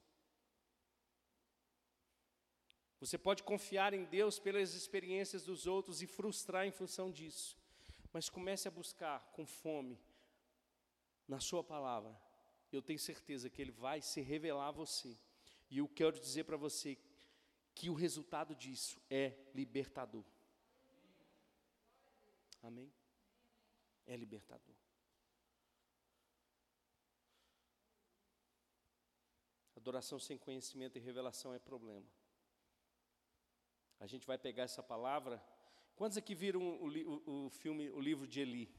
Você 3.00 3.16
pode 3.16 3.42
confiar 3.42 3.94
em 3.94 4.04
Deus 4.04 4.38
pelas 4.38 4.74
experiências 4.74 5.42
dos 5.42 5.66
outros 5.66 6.02
e 6.02 6.06
frustrar 6.06 6.66
em 6.66 6.70
função 6.70 7.10
disso. 7.10 7.56
Mas 8.12 8.28
comece 8.28 8.68
a 8.68 8.70
buscar 8.70 9.18
com 9.32 9.46
fome 9.46 9.98
na 11.26 11.40
Sua 11.40 11.64
palavra. 11.64 12.14
Eu 12.70 12.82
tenho 12.82 12.98
certeza 12.98 13.48
que 13.48 13.62
Ele 13.62 13.72
vai 13.72 14.02
se 14.02 14.20
revelar 14.20 14.68
a 14.68 14.72
você. 14.72 15.18
E 15.70 15.78
eu 15.78 15.88
quero 15.88 16.20
dizer 16.20 16.44
para 16.44 16.58
você 16.58 16.98
que 17.74 17.88
o 17.88 17.94
resultado 17.94 18.54
disso 18.54 19.00
é 19.08 19.32
libertador. 19.54 20.24
Amém? 22.62 22.92
É 24.06 24.14
libertador. 24.16 24.83
Adoração 29.84 30.18
sem 30.18 30.38
conhecimento 30.38 30.96
e 30.96 30.98
revelação 30.98 31.52
é 31.52 31.58
problema. 31.58 32.06
A 34.00 34.06
gente 34.06 34.26
vai 34.26 34.38
pegar 34.38 34.62
essa 34.62 34.82
palavra. 34.82 35.44
Quantos 35.94 36.16
aqui 36.16 36.34
viram 36.34 36.62
o, 36.62 36.88
o, 36.88 37.46
o 37.46 37.50
filme, 37.50 37.90
o 37.90 38.00
livro 38.00 38.26
de 38.26 38.40
Eli? 38.40 38.74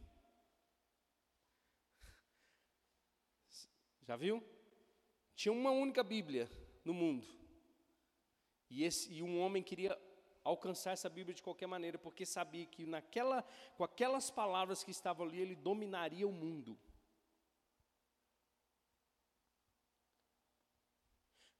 Já 4.01 4.15
viu? 4.15 4.43
Tinha 5.35 5.53
uma 5.53 5.69
única 5.69 6.03
Bíblia 6.03 6.49
no 6.83 6.91
mundo. 6.91 7.27
E, 8.67 8.83
esse, 8.83 9.13
e 9.13 9.21
um 9.21 9.39
homem 9.39 9.61
queria 9.61 9.95
alcançar 10.43 10.93
essa 10.93 11.07
Bíblia 11.07 11.35
de 11.35 11.43
qualquer 11.43 11.67
maneira, 11.67 11.99
porque 11.99 12.25
sabia 12.25 12.65
que 12.65 12.83
naquela, 12.83 13.43
com 13.77 13.83
aquelas 13.83 14.31
palavras 14.31 14.83
que 14.83 14.89
estavam 14.89 15.27
ali, 15.27 15.39
ele 15.39 15.55
dominaria 15.55 16.27
o 16.27 16.31
mundo. 16.31 16.75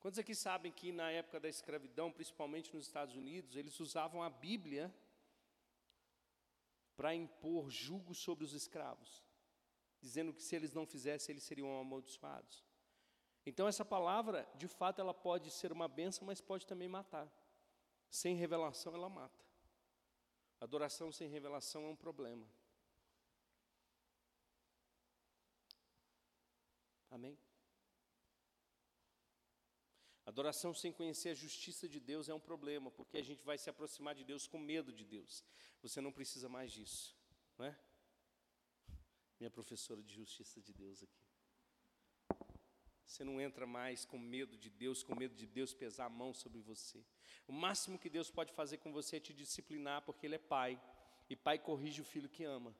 Quantos 0.06 0.20
aqui 0.20 0.36
sabem 0.36 0.72
que 0.72 0.91
na 0.91 1.10
época 1.10 1.39
da 1.39 1.50
escravidão, 1.50 2.12
principalmente 2.12 2.72
nos 2.72 2.86
Estados 2.86 3.15
Unidos, 3.15 3.56
eles 3.56 3.80
usavam 3.80 4.22
a 4.22 4.30
Bíblia 4.30 4.94
para 6.96 7.15
impor 7.15 7.72
julgo 7.72 8.13
sobre 8.13 8.46
os 8.46 8.54
escravos, 8.54 9.24
dizendo 10.00 10.32
que 10.32 10.44
se 10.44 10.56
eles 10.56 10.72
não 10.72 10.86
fizessem, 10.86 11.34
eles 11.34 11.44
seriam 11.44 11.80
amaldiçoados. 11.80 12.63
Então 13.48 13.68
essa 13.68 13.84
palavra, 13.84 14.48
de 14.54 14.68
fato, 14.68 15.02
ela 15.02 15.12
pode 15.12 15.50
ser 15.50 15.72
uma 15.72 15.88
benção, 15.88 16.28
mas 16.28 16.39
pode 16.39 16.68
também 16.68 16.88
matar. 16.88 17.28
Sem 18.08 18.36
revelação, 18.36 18.94
ela 18.94 19.10
mata. 19.10 19.44
Adoração 20.62 21.12
sem 21.12 21.28
revelação 21.28 21.84
é 21.84 21.88
um 21.88 21.96
problema. 21.96 22.48
Amém? 27.10 27.36
Adoração 30.36 30.74
sem 30.74 30.91
conhecer 30.91 31.30
a 31.30 31.34
justiça 31.34 31.88
de 31.88 31.98
Deus 31.98 32.28
é 32.28 32.34
um 32.34 32.41
problema, 32.41 32.91
porque 32.91 33.17
a 33.17 33.24
gente 33.24 33.41
vai 33.45 33.58
se 33.58 33.69
aproximar 33.69 34.13
de 34.13 34.26
Deus 34.26 34.45
com 34.45 34.60
medo 34.60 34.91
de 34.91 35.06
Deus. 35.06 35.41
Você 35.82 36.02
não 36.02 36.12
precisa 36.12 36.50
mais 36.50 36.74
disso, 36.74 37.15
não 37.58 37.67
é? 37.67 37.80
Minha 39.39 39.50
professora 39.50 40.04
de 40.04 40.13
justiça 40.13 40.60
de 40.62 40.74
Deus 40.74 41.02
aqui. 41.02 41.26
Você 43.06 43.24
não 43.24 43.39
entra 43.39 43.65
mais 43.65 44.04
com 44.04 44.19
medo 44.19 44.58
de 44.58 44.69
Deus, 44.69 45.02
com 45.02 45.15
medo 45.15 45.34
de 45.34 45.48
Deus 45.48 45.74
pesar 45.74 46.08
a 46.08 46.10
mão 46.10 46.34
sobre 46.34 46.60
você. 46.60 47.02
O 47.48 47.54
máximo 47.54 47.98
que 47.98 48.10
Deus 48.10 48.30
pode 48.30 48.52
fazer 48.52 48.80
com 48.80 48.91
você 48.91 49.15
é 49.15 49.21
te 49.21 49.34
disciplinar, 49.34 50.02
porque 50.02 50.28
Ele 50.28 50.36
é 50.36 50.50
pai. 50.56 50.78
E 51.30 51.36
pai 51.38 51.58
corrige 51.58 52.02
o 52.02 52.04
filho 52.13 52.28
que 52.28 52.43
ama. 52.43 52.76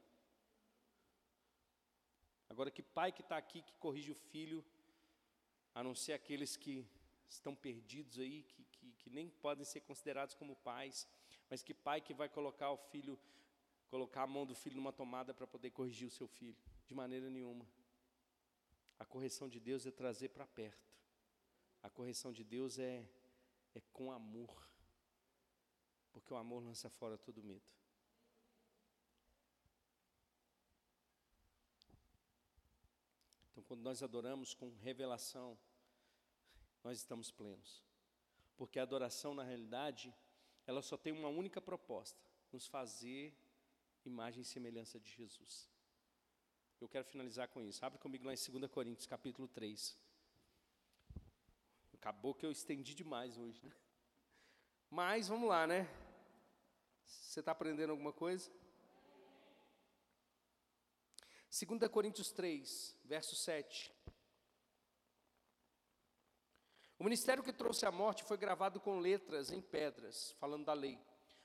Agora, 2.50 2.70
que 2.70 2.84
pai 2.84 3.14
que 3.14 3.22
está 3.22 3.38
aqui 3.38 3.62
que 3.62 3.78
corrige 3.78 4.12
o 4.12 4.22
filho, 4.34 4.62
a 5.74 5.82
não 5.82 5.96
ser 5.96 6.12
aqueles 6.12 6.58
que 6.58 6.86
estão 7.30 7.56
perdidos 7.56 8.20
aí, 8.20 8.44
que, 8.44 8.64
que, 8.66 8.92
que 8.94 9.10
nem 9.10 9.30
podem 9.30 9.66
ser 9.66 9.82
considerados 9.82 10.34
como 10.36 10.56
pais, 10.58 11.08
mas 11.50 11.62
que 11.62 11.74
pai 11.74 12.02
que 12.02 12.14
vai 12.14 12.30
colocar 12.30 12.72
o 12.72 12.78
filho, 12.78 13.20
colocar 13.90 14.24
a 14.24 14.28
mão 14.28 14.46
do 14.46 14.56
filho 14.56 14.76
numa 14.76 14.94
tomada 14.94 15.34
para 15.34 15.48
poder 15.48 15.72
corrigir 15.72 16.08
o 16.08 16.12
seu 16.12 16.28
filho? 16.28 16.58
De 16.86 16.94
maneira 16.94 17.30
nenhuma. 17.30 17.68
A 18.98 19.06
correção 19.06 19.50
de 19.50 19.60
Deus 19.60 19.86
é 19.86 19.92
trazer 19.92 20.30
para 20.30 20.48
perto. 20.48 20.86
A 21.84 21.90
correção 21.90 22.32
de 22.32 22.44
Deus 22.44 22.80
é, 22.80 23.08
é 23.74 23.82
com 23.92 24.12
amor. 24.12 24.68
Porque 26.12 26.34
o 26.34 26.38
amor 26.38 26.64
lança 26.64 26.90
fora 26.90 27.18
todo 27.18 27.44
medo. 27.44 27.66
Então, 33.52 33.64
quando 33.64 33.82
nós 33.82 34.02
adoramos 34.02 34.54
com 34.54 34.70
revelação, 34.78 35.58
nós 36.86 37.00
estamos 37.00 37.32
plenos. 37.32 37.84
Porque 38.56 38.80
a 38.80 38.84
adoração, 38.84 39.34
na 39.34 39.44
realidade, 39.44 40.14
ela 40.68 40.84
só 40.84 40.96
tem 40.96 41.12
uma 41.12 41.28
única 41.28 41.60
proposta: 41.60 42.24
nos 42.54 42.68
fazer 42.68 43.36
imagem 44.06 44.44
e 44.44 44.46
semelhança 44.46 45.00
de 45.00 45.12
Jesus. 45.12 45.68
Eu 46.80 46.88
quero 46.88 47.04
finalizar 47.04 47.48
com 47.48 47.60
isso. 47.60 47.84
Abre 47.84 47.98
comigo 47.98 48.24
lá 48.26 48.34
em 48.34 48.60
2 48.60 48.72
Coríntios, 48.72 49.08
capítulo 49.08 49.48
3. 49.48 49.98
Acabou 51.96 52.36
que 52.36 52.46
eu 52.46 52.52
estendi 52.52 52.94
demais 52.94 53.36
hoje, 53.36 53.66
né? 53.66 53.72
Mas 54.92 55.28
vamos 55.28 55.50
lá, 55.50 55.66
né? 55.66 55.90
Você 57.04 57.40
está 57.40 57.52
aprendendo 57.52 57.90
alguma 57.90 58.14
coisa? 58.14 58.52
2 61.50 61.90
Coríntios 61.90 62.32
3, 62.32 62.96
verso 63.04 63.36
7. 63.36 63.92
O 66.98 67.04
ministério 67.04 67.44
que 67.44 67.52
trouxe 67.52 67.86
a 67.86 67.92
morte 67.92 68.24
foi 68.24 68.38
gravado 68.38 68.80
com 68.80 69.00
letras 69.00 69.52
em 69.52 69.62
pedras, 69.62 70.32
falando 70.40 70.66
da 70.66 70.74
lei. 70.74 71.00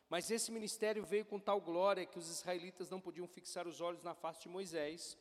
Mas 0.09 0.31
esse 0.31 0.51
ministério 0.51 1.05
veio 1.05 1.25
com 1.25 1.39
tal 1.39 1.61
glória 1.61 2.07
que 2.07 2.19
os 2.19 2.29
israelitas 2.29 2.91
não 2.91 3.01
podiam 3.01 3.27
fixar 3.27 3.67
os 3.67 3.81
olhos 3.81 4.03
na 4.03 4.15
face 4.15 4.43
de 4.43 4.49
Moisés 4.49 5.17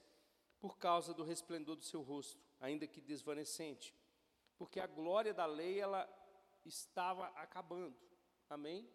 por 0.59 0.77
causa 0.77 1.13
do 1.13 1.23
resplendor 1.23 1.75
do 1.75 1.83
seu 1.83 2.01
rosto, 2.01 2.43
ainda 2.59 2.87
que 2.87 3.01
desvanecente. 3.01 3.95
Porque 4.57 4.79
a 4.79 4.87
glória 4.87 5.33
da 5.33 5.45
lei 5.45 5.79
ela 5.79 6.07
estava 6.65 7.27
acabando. 7.35 7.95
Amém? 8.49 8.89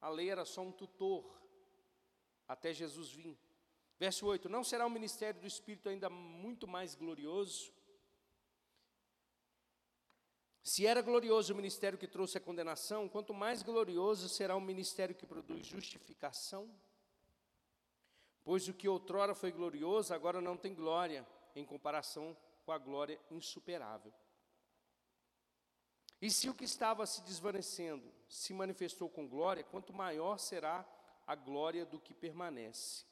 A 0.00 0.08
lei 0.08 0.30
era 0.30 0.44
só 0.44 0.62
um 0.62 0.72
tutor 0.72 1.38
até 2.46 2.72
Jesus 2.72 3.10
vir. 3.10 3.38
Verso 3.98 4.26
8: 4.26 4.48
Não 4.48 4.62
será 4.62 4.86
o 4.86 4.90
ministério 4.90 5.40
do 5.40 5.46
Espírito 5.46 5.88
ainda 5.88 6.08
muito 6.08 6.68
mais 6.68 6.94
glorioso? 6.94 7.72
Se 10.68 10.86
era 10.86 11.00
glorioso 11.00 11.54
o 11.54 11.56
ministério 11.56 11.98
que 11.98 12.06
trouxe 12.06 12.36
a 12.36 12.40
condenação, 12.42 13.08
quanto 13.08 13.32
mais 13.32 13.62
glorioso 13.62 14.28
será 14.28 14.54
o 14.54 14.60
ministério 14.60 15.14
que 15.14 15.24
produz 15.24 15.66
justificação? 15.66 16.70
Pois 18.44 18.68
o 18.68 18.74
que 18.74 18.86
outrora 18.86 19.34
foi 19.34 19.50
glorioso, 19.50 20.12
agora 20.12 20.42
não 20.42 20.58
tem 20.58 20.74
glória, 20.74 21.26
em 21.56 21.64
comparação 21.64 22.36
com 22.66 22.72
a 22.72 22.76
glória 22.76 23.18
insuperável. 23.30 24.12
E 26.20 26.30
se 26.30 26.50
o 26.50 26.54
que 26.54 26.66
estava 26.66 27.06
se 27.06 27.22
desvanecendo 27.22 28.12
se 28.28 28.52
manifestou 28.52 29.08
com 29.08 29.26
glória, 29.26 29.64
quanto 29.64 29.94
maior 29.94 30.36
será 30.36 30.86
a 31.26 31.34
glória 31.34 31.86
do 31.86 31.98
que 31.98 32.12
permanece. 32.12 33.06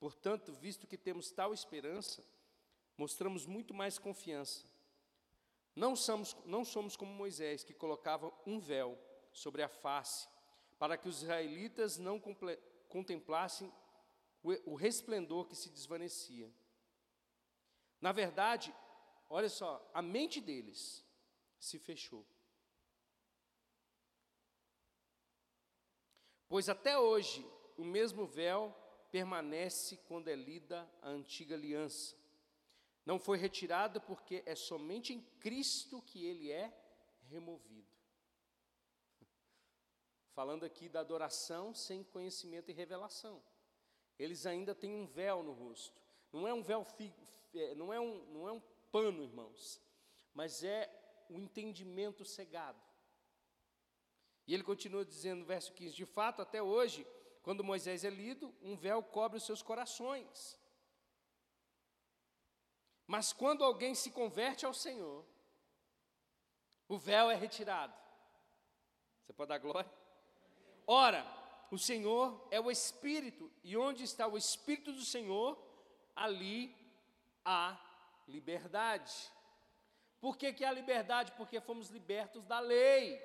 Portanto, 0.00 0.52
visto 0.52 0.88
que 0.88 0.98
temos 0.98 1.30
tal 1.30 1.54
esperança, 1.54 2.24
mostramos 2.98 3.46
muito 3.46 3.72
mais 3.72 4.00
confiança 4.00 4.71
não 5.74 5.96
somos, 5.96 6.36
não 6.44 6.64
somos 6.64 6.96
como 6.96 7.12
Moisés, 7.12 7.64
que 7.64 7.72
colocava 7.72 8.32
um 8.46 8.58
véu 8.58 8.98
sobre 9.32 9.62
a 9.62 9.68
face, 9.68 10.28
para 10.78 10.96
que 10.96 11.08
os 11.08 11.22
israelitas 11.22 11.96
não 11.96 12.20
contemplassem 12.88 13.72
o, 14.42 14.74
resplendor 14.74 15.46
que 15.46 15.56
se 15.56 15.70
desvanecia. 15.70 16.52
Na 18.00 18.12
verdade, 18.12 18.74
olha 19.30 19.48
só, 19.48 19.88
a 19.94 20.02
mente 20.02 20.40
deles 20.40 21.06
se 21.58 21.78
fechou. 21.78 22.26
Pois 26.48 26.68
até 26.68 26.98
hoje 26.98 27.46
o 27.78 27.84
mesmo 27.84 28.26
véu 28.26 28.76
permanece 29.10 29.96
quando 30.08 30.28
é 30.28 30.34
lida 30.34 30.90
a 31.00 31.08
antiga 31.08 31.54
aliança. 31.54 32.16
Não 33.04 33.18
foi 33.18 33.36
retirado 33.36 34.00
porque 34.00 34.42
é 34.46 34.54
somente 34.54 35.12
em 35.12 35.20
Cristo 35.40 36.00
que 36.02 36.24
ele 36.24 36.50
é 36.50 36.72
removido. 37.28 37.96
Falando 40.34 40.64
aqui 40.64 40.88
da 40.88 41.00
adoração 41.00 41.74
sem 41.74 42.04
conhecimento 42.04 42.70
e 42.70 42.74
revelação. 42.74 43.42
Eles 44.18 44.46
ainda 44.46 44.74
têm 44.74 44.94
um 44.94 45.06
véu 45.06 45.42
no 45.42 45.52
rosto. 45.52 46.00
Não 46.32 46.46
é 46.46 46.54
um 46.54 46.62
véu 46.62 46.86
é, 47.54 47.74
não, 47.74 47.92
é 47.92 48.00
um, 48.00 48.24
não 48.32 48.48
é 48.48 48.52
um 48.52 48.62
pano, 48.90 49.22
irmãos, 49.22 49.80
mas 50.32 50.62
é 50.62 50.88
o 51.28 51.38
entendimento 51.38 52.24
cegado. 52.24 52.80
E 54.46 54.54
ele 54.54 54.62
continua 54.62 55.04
dizendo 55.04 55.40
no 55.40 55.44
verso 55.44 55.72
15: 55.72 55.94
De 55.94 56.06
fato, 56.06 56.40
até 56.40 56.62
hoje, 56.62 57.06
quando 57.42 57.64
Moisés 57.64 58.04
é 58.04 58.10
lido, 58.10 58.54
um 58.62 58.76
véu 58.76 59.02
cobre 59.02 59.38
os 59.38 59.44
seus 59.44 59.62
corações. 59.62 60.58
Mas 63.12 63.30
quando 63.30 63.62
alguém 63.62 63.94
se 63.94 64.10
converte 64.10 64.64
ao 64.64 64.72
Senhor, 64.72 65.22
o 66.88 66.96
véu 66.96 67.30
é 67.30 67.34
retirado. 67.34 67.92
Você 69.20 69.34
pode 69.34 69.50
dar 69.50 69.58
glória? 69.58 69.92
Ora, 70.86 71.22
o 71.70 71.76
Senhor 71.76 72.48
é 72.50 72.58
o 72.58 72.70
Espírito, 72.70 73.52
e 73.62 73.76
onde 73.76 74.02
está 74.02 74.26
o 74.26 74.38
Espírito 74.38 74.94
do 74.94 75.04
Senhor, 75.04 75.62
ali 76.16 76.74
há 77.44 77.78
liberdade. 78.26 79.12
Por 80.18 80.38
que, 80.38 80.50
que 80.54 80.64
há 80.64 80.72
liberdade? 80.72 81.32
Porque 81.32 81.60
fomos 81.60 81.90
libertos 81.90 82.46
da 82.46 82.60
lei. 82.60 83.20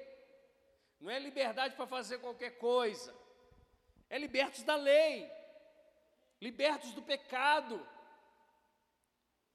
Não 1.00 1.10
é 1.10 1.18
liberdade 1.18 1.78
para 1.78 1.88
fazer 1.88 2.18
qualquer 2.18 2.58
coisa, 2.58 3.16
é 4.10 4.18
libertos 4.18 4.64
da 4.64 4.76
lei, 4.76 5.32
libertos 6.42 6.92
do 6.92 7.02
pecado. 7.02 7.88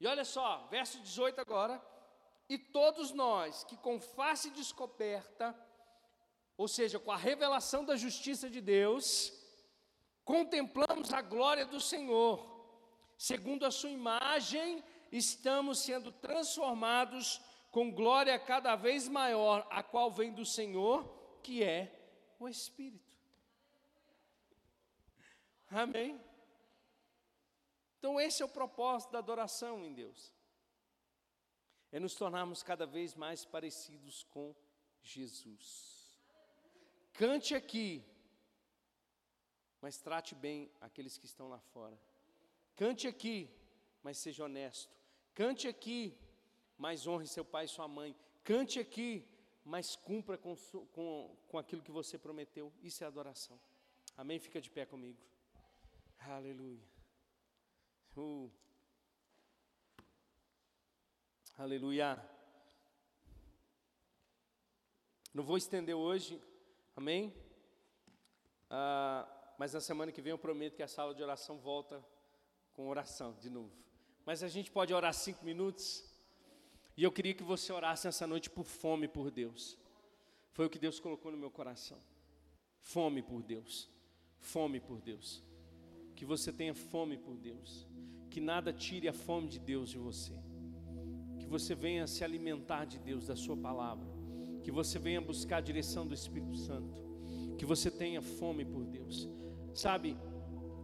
E 0.03 0.07
olha 0.07 0.25
só, 0.25 0.67
verso 0.69 0.99
18 0.99 1.39
agora. 1.39 1.81
E 2.49 2.57
todos 2.57 3.13
nós 3.13 3.63
que 3.63 3.77
com 3.77 4.01
face 4.01 4.49
descoberta, 4.49 5.57
ou 6.57 6.67
seja, 6.67 6.99
com 6.99 7.09
a 7.09 7.15
revelação 7.15 7.85
da 7.85 7.95
justiça 7.95 8.49
de 8.49 8.59
Deus, 8.59 9.31
contemplamos 10.25 11.13
a 11.13 11.21
glória 11.21 11.65
do 11.65 11.79
Senhor, 11.79 12.37
segundo 13.17 13.65
a 13.65 13.71
Sua 13.71 13.91
imagem, 13.91 14.83
estamos 15.09 15.79
sendo 15.79 16.11
transformados 16.11 17.39
com 17.71 17.89
glória 17.89 18.37
cada 18.37 18.75
vez 18.75 19.07
maior, 19.07 19.65
a 19.71 19.81
qual 19.81 20.11
vem 20.11 20.33
do 20.33 20.45
Senhor, 20.45 21.39
que 21.41 21.63
é 21.63 22.35
o 22.37 22.49
Espírito. 22.49 23.09
Amém? 25.71 26.19
Então, 28.03 28.19
esse 28.19 28.41
é 28.41 28.45
o 28.45 28.49
propósito 28.49 29.13
da 29.13 29.19
adoração 29.19 29.85
em 29.85 29.93
Deus. 29.93 30.33
É 31.89 32.01
nos 32.01 32.15
tornarmos 32.15 32.61
cada 32.61 32.85
vez 32.85 33.15
mais 33.15 33.45
parecidos 33.45 34.25
com 34.25 34.53
Jesus. 35.01 36.19
Cante 37.13 37.55
aqui, 37.55 38.03
mas 39.79 39.99
trate 39.99 40.35
bem 40.35 40.69
aqueles 40.81 41.17
que 41.17 41.25
estão 41.25 41.47
lá 41.47 41.59
fora. 41.59 41.97
Cante 42.75 43.07
aqui, 43.07 43.49
mas 44.03 44.17
seja 44.17 44.43
honesto. 44.43 44.93
Cante 45.33 45.69
aqui, 45.69 46.19
mas 46.77 47.07
honre 47.07 47.25
seu 47.25 47.45
pai 47.45 47.63
e 47.63 47.69
sua 47.69 47.87
mãe. 47.87 48.13
Cante 48.43 48.81
aqui, 48.81 49.25
mas 49.63 49.95
cumpra 49.95 50.37
com, 50.37 50.57
com, 50.91 51.37
com 51.47 51.57
aquilo 51.57 51.81
que 51.81 51.89
você 51.89 52.17
prometeu. 52.17 52.69
Isso 52.81 53.01
é 53.01 53.07
adoração. 53.07 53.57
Amém? 54.17 54.39
Fica 54.39 54.59
de 54.59 54.69
pé 54.69 54.85
comigo. 54.85 55.21
Aleluia. 56.19 56.92
Uh. 58.15 58.49
Aleluia. 61.57 62.23
Não 65.33 65.43
vou 65.43 65.57
estender 65.57 65.95
hoje 65.95 66.41
Amém? 66.95 67.33
Ah, 68.69 69.27
mas 69.57 69.73
na 69.73 69.81
semana 69.81 70.11
que 70.11 70.21
vem 70.21 70.31
eu 70.31 70.37
prometo 70.37 70.75
que 70.75 70.83
a 70.83 70.87
sala 70.87 71.13
de 71.13 71.23
oração 71.23 71.57
volta 71.57 72.03
com 72.73 72.87
oração 72.87 73.35
de 73.39 73.49
novo. 73.49 73.71
Mas 74.25 74.43
a 74.43 74.47
gente 74.47 74.71
pode 74.71 74.93
orar 74.93 75.13
cinco 75.13 75.43
minutos. 75.43 76.05
E 76.95 77.03
eu 77.03 77.11
queria 77.11 77.33
que 77.33 77.43
você 77.43 77.73
orasse 77.73 78.05
nessa 78.05 78.27
noite 78.27 78.49
por 78.49 78.65
fome 78.65 79.07
por 79.07 79.31
Deus. 79.31 79.77
Foi 80.51 80.67
o 80.67 80.69
que 80.69 80.77
Deus 80.77 80.99
colocou 80.99 81.31
no 81.31 81.37
meu 81.37 81.49
coração. 81.49 81.99
Fome 82.79 83.23
por 83.23 83.41
Deus. 83.41 83.89
Fome 84.39 84.79
por 84.79 85.01
Deus. 85.01 85.43
Que 86.15 86.25
você 86.25 86.53
tenha 86.53 86.75
fome 86.75 87.17
por 87.17 87.35
Deus. 87.35 87.87
Que 88.33 88.41
nada 88.41 88.73
tire 88.85 89.07
a 89.07 89.13
fome 89.25 89.47
de 89.53 89.59
Deus 89.71 89.87
de 89.93 89.99
você. 90.07 90.35
Que 91.39 91.47
você 91.55 91.73
venha 91.85 92.05
se 92.07 92.21
alimentar 92.27 92.83
de 92.85 92.97
Deus, 93.07 93.27
da 93.27 93.35
Sua 93.43 93.57
palavra 93.67 94.13
que 94.63 94.71
você 94.71 94.97
venha 94.97 95.19
buscar 95.19 95.57
a 95.57 95.61
direção 95.61 96.07
do 96.07 96.13
Espírito 96.13 96.55
Santo, 96.55 97.03
que 97.57 97.65
você 97.65 97.91
tenha 97.91 98.21
fome 98.21 98.63
por 98.63 98.85
Deus. 98.85 99.29
Sabe, 99.73 100.17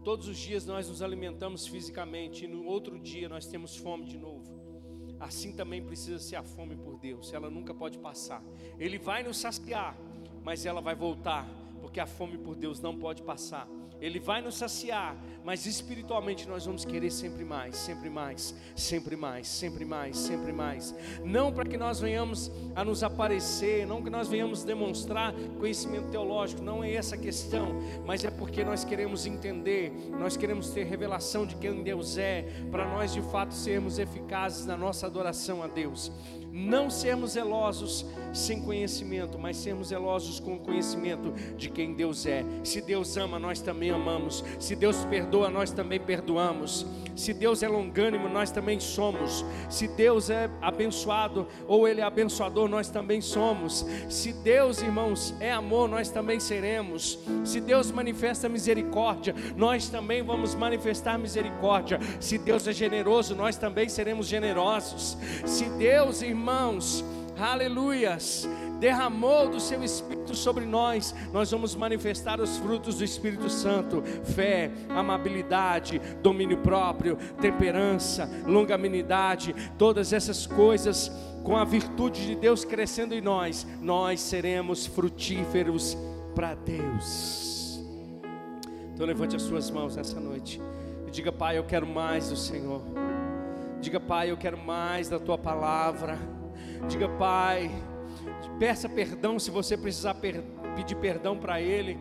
todos 0.04 0.28
os 0.28 0.36
dias 0.36 0.66
nós 0.66 0.88
nos 0.88 1.00
alimentamos 1.00 1.66
fisicamente 1.66 2.44
e 2.44 2.48
no 2.48 2.66
outro 2.66 2.98
dia 2.98 3.28
nós 3.28 3.46
temos 3.46 3.76
fome 3.76 4.04
de 4.04 4.18
novo. 4.18 4.60
Assim 5.18 5.52
também 5.52 5.82
precisa 5.82 6.18
ser 6.18 6.36
a 6.36 6.42
fome 6.42 6.76
por 6.76 6.98
Deus, 6.98 7.32
ela 7.32 7.50
nunca 7.50 7.72
pode 7.72 7.98
passar. 7.98 8.42
Ele 8.78 8.98
vai 8.98 9.22
nos 9.22 9.38
saciar, 9.38 9.96
mas 10.44 10.66
ela 10.66 10.82
vai 10.82 10.94
voltar, 10.94 11.48
porque 11.80 12.00
a 12.00 12.06
fome 12.06 12.36
por 12.36 12.54
Deus 12.54 12.80
não 12.80 12.98
pode 12.98 13.22
passar. 13.22 13.66
Ele 14.00 14.18
vai 14.18 14.40
nos 14.40 14.54
saciar, 14.56 15.16
mas 15.44 15.66
espiritualmente 15.66 16.48
nós 16.48 16.64
vamos 16.66 16.84
querer 16.84 17.10
sempre 17.10 17.44
mais, 17.44 17.76
sempre 17.76 18.08
mais, 18.08 18.54
sempre 18.74 19.16
mais, 19.16 19.46
sempre 19.46 19.84
mais, 19.84 20.16
sempre 20.16 20.52
mais. 20.52 20.94
Não 21.24 21.52
para 21.52 21.68
que 21.68 21.76
nós 21.76 22.00
venhamos 22.00 22.50
a 22.74 22.84
nos 22.84 23.02
aparecer, 23.02 23.86
não 23.86 24.02
que 24.02 24.10
nós 24.10 24.28
venhamos 24.28 24.64
demonstrar 24.64 25.34
conhecimento 25.58 26.10
teológico, 26.10 26.62
não 26.62 26.82
é 26.82 26.94
essa 26.94 27.14
a 27.14 27.18
questão, 27.18 27.80
mas 28.06 28.24
é 28.24 28.30
porque 28.30 28.64
nós 28.64 28.84
queremos 28.84 29.26
entender, 29.26 29.92
nós 30.18 30.36
queremos 30.36 30.70
ter 30.70 30.84
revelação 30.84 31.46
de 31.46 31.56
quem 31.56 31.82
Deus 31.82 32.16
é, 32.16 32.42
para 32.70 32.86
nós 32.86 33.12
de 33.12 33.22
fato 33.22 33.54
sermos 33.54 33.98
eficazes 33.98 34.66
na 34.66 34.76
nossa 34.76 35.06
adoração 35.06 35.62
a 35.62 35.66
Deus 35.66 36.10
não 36.52 36.90
sermos 36.90 37.32
zelosos 37.32 38.06
sem 38.32 38.60
conhecimento, 38.62 39.38
mas 39.38 39.56
sermos 39.56 39.88
zelosos 39.88 40.38
com 40.38 40.54
o 40.54 40.58
conhecimento 40.58 41.32
de 41.56 41.68
quem 41.68 41.94
Deus 41.94 42.26
é. 42.26 42.44
Se 42.62 42.80
Deus 42.80 43.16
ama, 43.16 43.38
nós 43.38 43.60
também 43.60 43.90
amamos. 43.90 44.44
Se 44.58 44.76
Deus 44.76 45.04
perdoa, 45.04 45.50
nós 45.50 45.70
também 45.70 45.98
perdoamos. 45.98 46.86
Se 47.16 47.32
Deus 47.34 47.62
é 47.62 47.68
longânimo, 47.68 48.28
nós 48.28 48.50
também 48.50 48.78
somos. 48.78 49.44
Se 49.68 49.88
Deus 49.88 50.30
é 50.30 50.48
abençoado 50.60 51.46
ou 51.66 51.86
Ele 51.86 52.00
é 52.00 52.04
abençoador, 52.04 52.68
nós 52.68 52.88
também 52.88 53.20
somos. 53.20 53.84
Se 54.08 54.32
Deus, 54.32 54.80
irmãos, 54.80 55.34
é 55.40 55.52
amor, 55.52 55.88
nós 55.88 56.08
também 56.10 56.38
seremos. 56.38 57.18
Se 57.44 57.60
Deus 57.60 57.90
manifesta 57.90 58.48
misericórdia, 58.48 59.34
nós 59.56 59.88
também 59.88 60.22
vamos 60.22 60.54
manifestar 60.54 61.18
misericórdia. 61.18 61.98
Se 62.20 62.38
Deus 62.38 62.66
é 62.66 62.72
generoso, 62.72 63.34
nós 63.34 63.56
também 63.56 63.88
seremos 63.88 64.26
generosos. 64.26 65.18
Se 65.44 65.64
Deus, 65.70 66.22
irmãos, 66.22 66.39
aleluias, 67.38 68.48
derramou 68.78 69.48
do 69.48 69.60
seu 69.60 69.82
Espírito 69.82 70.34
sobre 70.34 70.64
nós, 70.64 71.14
nós 71.32 71.50
vamos 71.50 71.74
manifestar 71.74 72.40
os 72.40 72.56
frutos 72.58 72.96
do 72.96 73.04
Espírito 73.04 73.48
Santo: 73.48 74.02
fé, 74.34 74.70
amabilidade, 74.88 76.00
domínio 76.22 76.58
próprio, 76.58 77.16
temperança, 77.40 78.28
longanimidade, 78.46 79.54
todas 79.78 80.12
essas 80.12 80.46
coisas, 80.46 81.10
com 81.44 81.56
a 81.56 81.64
virtude 81.64 82.26
de 82.26 82.34
Deus 82.34 82.64
crescendo 82.64 83.14
em 83.14 83.20
nós, 83.20 83.66
nós 83.80 84.20
seremos 84.20 84.86
frutíferos 84.86 85.96
para 86.34 86.54
Deus. 86.54 87.80
Então 88.94 89.06
levante 89.06 89.34
as 89.34 89.42
suas 89.42 89.70
mãos 89.70 89.96
nessa 89.96 90.20
noite 90.20 90.60
e 91.06 91.10
diga: 91.10 91.32
Pai, 91.32 91.58
eu 91.58 91.64
quero 91.64 91.86
mais 91.86 92.28
do 92.28 92.36
Senhor. 92.36 92.82
Diga, 93.80 93.98
Pai, 93.98 94.30
eu 94.30 94.36
quero 94.36 94.58
mais 94.58 95.08
da 95.08 95.18
tua 95.18 95.38
palavra. 95.38 96.18
Diga, 96.88 97.08
Pai, 97.08 97.70
Peça 98.58 98.88
perdão 98.88 99.38
se 99.38 99.50
você 99.50 99.76
precisar 99.76 100.14
per 100.14 100.42
pedir 100.76 100.94
perdão 100.96 101.38
para 101.38 101.60
Ele, 101.60 101.98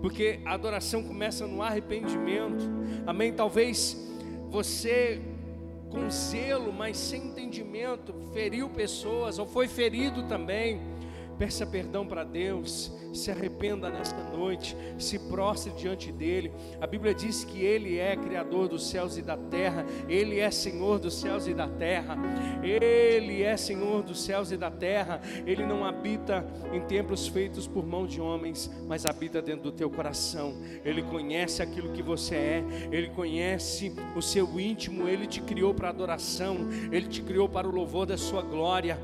porque 0.00 0.40
a 0.44 0.54
adoração 0.54 1.02
começa 1.02 1.46
no 1.46 1.62
arrependimento. 1.62 2.68
Amém? 3.06 3.32
Talvez 3.32 3.96
você, 4.50 5.20
com 5.90 6.10
zelo, 6.10 6.72
mas 6.72 6.96
sem 6.96 7.28
entendimento, 7.28 8.12
feriu 8.32 8.68
pessoas 8.68 9.38
ou 9.38 9.46
foi 9.46 9.68
ferido 9.68 10.24
também. 10.24 10.80
Peça 11.38 11.64
perdão 11.64 12.06
para 12.06 12.24
Deus 12.24 12.92
se 13.12 13.30
arrependa 13.30 13.90
nesta 13.90 14.22
noite, 14.24 14.76
se 14.98 15.18
prostre 15.18 15.72
diante 15.72 16.10
dele. 16.10 16.52
A 16.80 16.86
Bíblia 16.86 17.14
diz 17.14 17.44
que 17.44 17.60
ele 17.60 17.98
é 17.98 18.16
criador 18.16 18.68
dos 18.68 18.88
céus 18.88 19.16
e 19.16 19.22
da 19.22 19.36
terra, 19.36 19.84
ele 20.08 20.38
é 20.38 20.50
Senhor 20.50 20.98
dos 20.98 21.14
céus 21.14 21.46
e 21.46 21.54
da 21.54 21.68
terra. 21.68 22.16
Ele 22.62 23.42
é 23.42 23.56
Senhor 23.56 24.02
dos 24.02 24.22
céus 24.22 24.50
e 24.52 24.56
da 24.56 24.70
terra. 24.70 25.20
Ele 25.46 25.64
não 25.64 25.84
habita 25.84 26.46
em 26.72 26.80
templos 26.80 27.26
feitos 27.26 27.66
por 27.66 27.84
mão 27.84 28.06
de 28.06 28.20
homens, 28.20 28.70
mas 28.86 29.06
habita 29.06 29.42
dentro 29.42 29.64
do 29.64 29.72
teu 29.72 29.90
coração. 29.90 30.54
Ele 30.84 31.02
conhece 31.02 31.62
aquilo 31.62 31.92
que 31.92 32.02
você 32.02 32.34
é, 32.34 32.64
ele 32.90 33.08
conhece 33.08 33.94
o 34.16 34.22
seu 34.22 34.58
íntimo, 34.58 35.08
ele 35.08 35.26
te 35.26 35.40
criou 35.40 35.74
para 35.74 35.88
adoração, 35.88 36.56
ele 36.90 37.08
te 37.08 37.22
criou 37.22 37.48
para 37.48 37.68
o 37.68 37.74
louvor 37.74 38.06
da 38.06 38.16
sua 38.16 38.42
glória. 38.42 38.98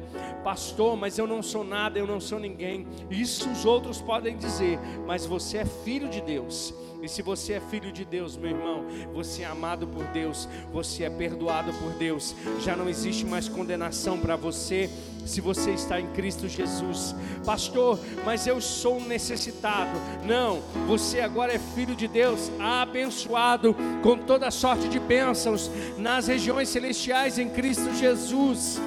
Pastor, 0.45 0.97
mas 0.97 1.19
eu 1.19 1.27
não 1.27 1.43
sou 1.43 1.65
nada, 1.65 1.99
eu 1.99 2.07
não 2.07 2.21
sou 2.21 2.39
ninguém. 2.39 2.87
Isso 3.11 3.49
os 3.51 3.65
outros 3.65 3.98
podem 4.01 4.37
dizer, 4.37 4.79
mas 5.07 5.27
você 5.27 5.59
é 5.59 5.65
filho 5.65 6.09
de 6.09 6.21
Deus. 6.21 6.75
E 7.01 7.09
se 7.09 7.23
você 7.23 7.55
é 7.55 7.61
filho 7.61 7.93
de 7.93 8.05
Deus, 8.05 8.37
meu 8.37 8.51
irmão, 8.51 8.85
você 9.15 9.43
é 9.43 9.47
amado 9.47 9.87
por 9.87 10.05
Deus, 10.07 10.49
você 10.73 11.05
é 11.05 11.11
perdoado 11.11 11.73
por 11.75 11.93
Deus. 11.93 12.35
Já 12.61 12.75
não 12.75 12.89
existe 12.89 13.25
mais 13.25 13.49
condenação 13.49 14.19
para 14.19 14.35
você 14.35 14.91
se 15.25 15.41
você 15.41 15.71
está 15.73 16.01
em 16.01 16.09
Cristo 16.09 16.49
Jesus. 16.49 17.15
Pastor, 17.45 18.01
mas 18.25 18.47
eu 18.47 18.61
sou 18.61 19.01
necessitado. 19.01 19.97
Não, 20.27 20.61
você 20.89 21.21
agora 21.21 21.53
é 21.53 21.59
filho 21.59 21.95
de 21.95 22.09
Deus, 22.09 22.51
abençoado 22.59 23.77
com 24.03 24.19
toda 24.19 24.51
sorte 24.51 24.89
de 24.89 24.99
bênçãos 24.99 25.71
nas 25.97 26.27
regiões 26.27 26.69
celestiais 26.69 27.39
em 27.39 27.49
Cristo 27.49 27.95
Jesus. 27.95 28.81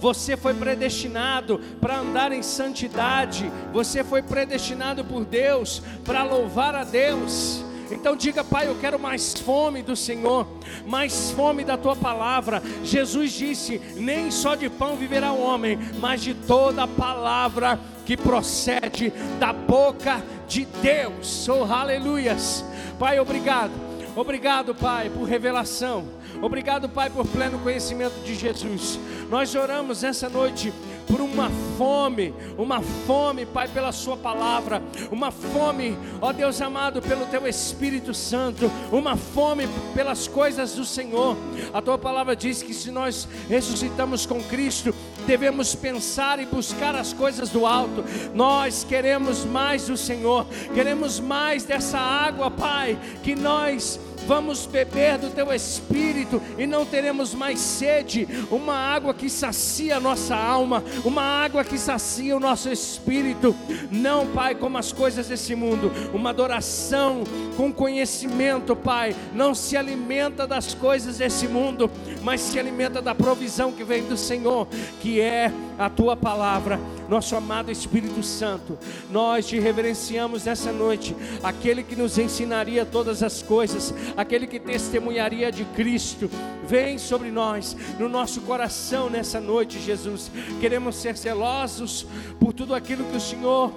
Você 0.00 0.36
foi 0.36 0.54
predestinado 0.54 1.60
para 1.80 1.98
andar 1.98 2.32
em 2.32 2.42
santidade. 2.42 3.50
Você 3.72 4.04
foi 4.04 4.22
predestinado 4.22 5.04
por 5.04 5.24
Deus 5.24 5.82
para 6.04 6.22
louvar 6.22 6.74
a 6.74 6.84
Deus. 6.84 7.64
Então 7.90 8.14
diga, 8.14 8.44
Pai, 8.44 8.68
eu 8.68 8.76
quero 8.78 8.98
mais 8.98 9.32
fome 9.34 9.82
do 9.82 9.96
Senhor, 9.96 10.46
mais 10.86 11.30
fome 11.30 11.64
da 11.64 11.76
tua 11.76 11.96
palavra. 11.96 12.62
Jesus 12.84 13.32
disse: 13.32 13.80
Nem 13.96 14.30
só 14.30 14.54
de 14.54 14.68
pão 14.68 14.96
viverá 14.96 15.32
o 15.32 15.40
homem, 15.40 15.78
mas 15.98 16.20
de 16.20 16.34
toda 16.34 16.82
a 16.82 16.88
palavra 16.88 17.80
que 18.04 18.16
procede 18.16 19.12
da 19.38 19.52
boca 19.52 20.22
de 20.46 20.66
Deus. 20.82 21.48
Oh, 21.48 21.64
aleluias. 21.64 22.64
Pai, 22.98 23.18
obrigado. 23.18 23.72
Obrigado, 24.14 24.74
Pai, 24.74 25.10
por 25.10 25.24
revelação. 25.24 26.17
Obrigado, 26.40 26.88
Pai, 26.88 27.10
por 27.10 27.26
pleno 27.26 27.58
conhecimento 27.58 28.22
de 28.24 28.34
Jesus. 28.34 28.98
Nós 29.28 29.54
oramos 29.54 30.04
essa 30.04 30.28
noite 30.28 30.72
por 31.08 31.20
uma 31.20 31.50
fome, 31.76 32.34
uma 32.56 32.82
fome, 32.82 33.46
Pai, 33.46 33.66
pela 33.66 33.90
Sua 33.92 34.16
palavra, 34.16 34.82
uma 35.10 35.30
fome, 35.30 35.96
ó 36.20 36.32
Deus 36.32 36.60
amado, 36.60 37.00
pelo 37.00 37.26
Teu 37.26 37.46
Espírito 37.46 38.12
Santo, 38.12 38.70
uma 38.92 39.16
fome 39.16 39.66
pelas 39.94 40.28
coisas 40.28 40.74
do 40.74 40.84
Senhor. 40.84 41.36
A 41.72 41.80
Tua 41.80 41.98
palavra 41.98 42.36
diz 42.36 42.62
que 42.62 42.74
se 42.74 42.90
nós 42.90 43.26
ressuscitamos 43.48 44.26
com 44.26 44.42
Cristo, 44.44 44.94
devemos 45.26 45.74
pensar 45.74 46.38
e 46.38 46.46
buscar 46.46 46.94
as 46.94 47.12
coisas 47.12 47.48
do 47.48 47.66
alto. 47.66 48.04
Nós 48.34 48.84
queremos 48.84 49.44
mais 49.44 49.86
do 49.86 49.96
Senhor, 49.96 50.46
queremos 50.74 51.18
mais 51.18 51.64
dessa 51.64 51.98
água, 51.98 52.50
Pai, 52.50 52.98
que 53.22 53.34
nós 53.34 53.98
vamos 54.28 54.66
beber 54.66 55.16
do 55.16 55.30
teu 55.30 55.50
espírito 55.54 56.42
e 56.58 56.66
não 56.66 56.84
teremos 56.84 57.32
mais 57.32 57.58
sede, 57.58 58.28
uma 58.50 58.74
água 58.74 59.14
que 59.14 59.30
sacia 59.30 59.96
a 59.96 60.00
nossa 60.00 60.36
alma, 60.36 60.84
uma 61.02 61.22
água 61.22 61.64
que 61.64 61.78
sacia 61.78 62.36
o 62.36 62.40
nosso 62.40 62.68
espírito, 62.68 63.56
não, 63.90 64.26
Pai, 64.26 64.54
como 64.54 64.76
as 64.76 64.92
coisas 64.92 65.28
desse 65.28 65.54
mundo, 65.54 65.90
uma 66.12 66.28
adoração 66.28 67.24
com 67.56 67.72
conhecimento, 67.72 68.76
Pai, 68.76 69.16
não 69.32 69.54
se 69.54 69.78
alimenta 69.78 70.46
das 70.46 70.74
coisas 70.74 71.16
desse 71.16 71.48
mundo, 71.48 71.90
mas 72.22 72.42
se 72.42 72.58
alimenta 72.58 73.00
da 73.00 73.14
provisão 73.14 73.72
que 73.72 73.82
vem 73.82 74.02
do 74.02 74.16
Senhor, 74.16 74.68
que 75.00 75.22
é 75.22 75.50
a 75.78 75.88
tua 75.88 76.14
palavra, 76.14 76.78
nosso 77.08 77.34
amado 77.34 77.70
Espírito 77.70 78.22
Santo. 78.22 78.76
Nós 79.10 79.46
te 79.46 79.58
reverenciamos 79.58 80.44
nessa 80.44 80.70
noite, 80.70 81.16
aquele 81.42 81.82
que 81.82 81.96
nos 81.96 82.18
ensinaria 82.18 82.84
todas 82.84 83.22
as 83.22 83.40
coisas, 83.40 83.94
aquele 84.18 84.48
que 84.48 84.58
testemunharia 84.58 85.52
de 85.52 85.64
Cristo. 85.64 86.28
Vem 86.66 86.98
sobre 86.98 87.30
nós, 87.30 87.76
no 88.00 88.08
nosso 88.08 88.40
coração 88.40 89.08
nessa 89.08 89.40
noite, 89.40 89.80
Jesus. 89.80 90.28
Queremos 90.60 90.96
ser 90.96 91.16
zelosos 91.16 92.04
por 92.40 92.52
tudo 92.52 92.74
aquilo 92.74 93.04
que 93.04 93.16
o 93.16 93.20
Senhor 93.20 93.72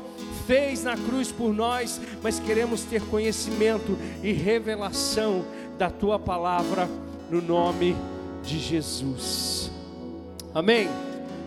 fez 0.47 0.83
na 0.83 0.97
cruz 0.97 1.31
por 1.31 1.53
nós, 1.53 2.01
mas 2.23 2.39
queremos 2.39 2.83
ter 2.83 3.03
conhecimento 3.03 3.95
e 4.23 4.33
revelação 4.33 5.45
da 5.77 5.91
tua 5.91 6.17
palavra 6.17 6.89
no 7.29 7.39
nome 7.39 7.95
de 8.43 8.57
Jesus. 8.57 9.71
Amém. 10.55 10.89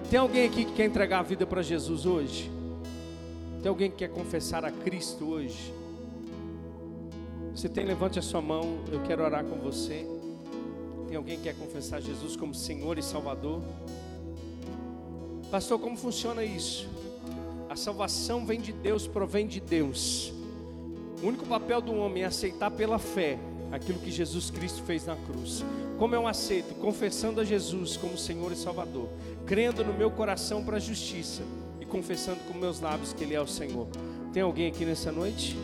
Tem 0.08 0.20
alguém 0.20 0.46
aqui 0.46 0.64
que 0.64 0.72
quer 0.72 0.84
entregar 0.84 1.18
a 1.18 1.22
vida 1.22 1.44
para 1.44 1.62
Jesus 1.62 2.06
hoje? 2.06 2.48
Tem 3.60 3.68
alguém 3.68 3.90
que 3.90 3.96
quer 3.96 4.10
confessar 4.10 4.64
a 4.64 4.70
Cristo 4.70 5.28
hoje? 5.28 5.83
Você 7.54 7.68
tem, 7.68 7.84
levante 7.84 8.18
a 8.18 8.22
sua 8.22 8.42
mão, 8.42 8.80
eu 8.90 9.00
quero 9.02 9.22
orar 9.22 9.44
com 9.44 9.56
você. 9.56 10.04
Tem 11.06 11.16
alguém 11.16 11.36
que 11.36 11.44
quer 11.44 11.54
confessar 11.54 12.02
Jesus 12.02 12.34
como 12.34 12.52
Senhor 12.52 12.98
e 12.98 13.02
Salvador? 13.02 13.62
Pastor, 15.52 15.78
como 15.78 15.96
funciona 15.96 16.42
isso? 16.42 16.88
A 17.70 17.76
salvação 17.76 18.44
vem 18.44 18.60
de 18.60 18.72
Deus, 18.72 19.06
provém 19.06 19.46
de 19.46 19.60
Deus. 19.60 20.32
O 21.22 21.28
único 21.28 21.46
papel 21.46 21.80
do 21.80 21.94
homem 21.94 22.24
é 22.24 22.26
aceitar 22.26 22.72
pela 22.72 22.98
fé 22.98 23.38
aquilo 23.70 24.00
que 24.00 24.10
Jesus 24.10 24.50
Cristo 24.50 24.82
fez 24.82 25.06
na 25.06 25.14
cruz. 25.14 25.64
Como 25.96 26.12
eu 26.12 26.26
aceito? 26.26 26.74
Confessando 26.74 27.40
a 27.40 27.44
Jesus 27.44 27.96
como 27.96 28.18
Senhor 28.18 28.50
e 28.50 28.56
Salvador, 28.56 29.08
crendo 29.46 29.84
no 29.84 29.94
meu 29.94 30.10
coração 30.10 30.64
para 30.64 30.78
a 30.78 30.80
justiça 30.80 31.42
e 31.80 31.86
confessando 31.86 32.40
com 32.48 32.58
meus 32.58 32.80
lábios 32.80 33.12
que 33.12 33.22
Ele 33.22 33.34
é 33.34 33.40
o 33.40 33.46
Senhor. 33.46 33.86
Tem 34.32 34.42
alguém 34.42 34.66
aqui 34.66 34.84
nessa 34.84 35.12
noite? 35.12 35.56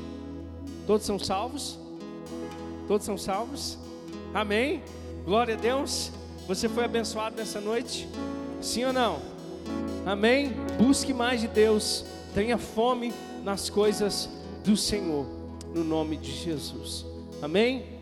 Todos 0.91 1.07
são 1.07 1.21
salvos? 1.21 1.79
Todos 2.89 3.07
são 3.07 3.17
salvos? 3.17 3.79
Amém? 4.35 4.83
Glória 5.25 5.55
a 5.55 5.57
Deus. 5.57 6.11
Você 6.49 6.69
foi 6.69 6.85
abençoado 6.85 7.37
nessa 7.37 7.61
noite? 7.61 8.09
Sim 8.61 8.87
ou 8.87 8.93
não? 8.93 9.21
Amém? 10.05 10.53
Busque 10.83 11.15
mais 11.15 11.43
de 11.43 11.47
Deus. 11.47 12.05
Tenha 12.35 12.59
fome 12.59 13.15
nas 13.45 13.71
coisas 13.71 14.29
do 14.65 14.77
Senhor. 14.77 15.27
No 15.73 15.85
nome 15.85 16.17
de 16.17 16.33
Jesus. 16.33 17.07
Amém? 17.41 18.00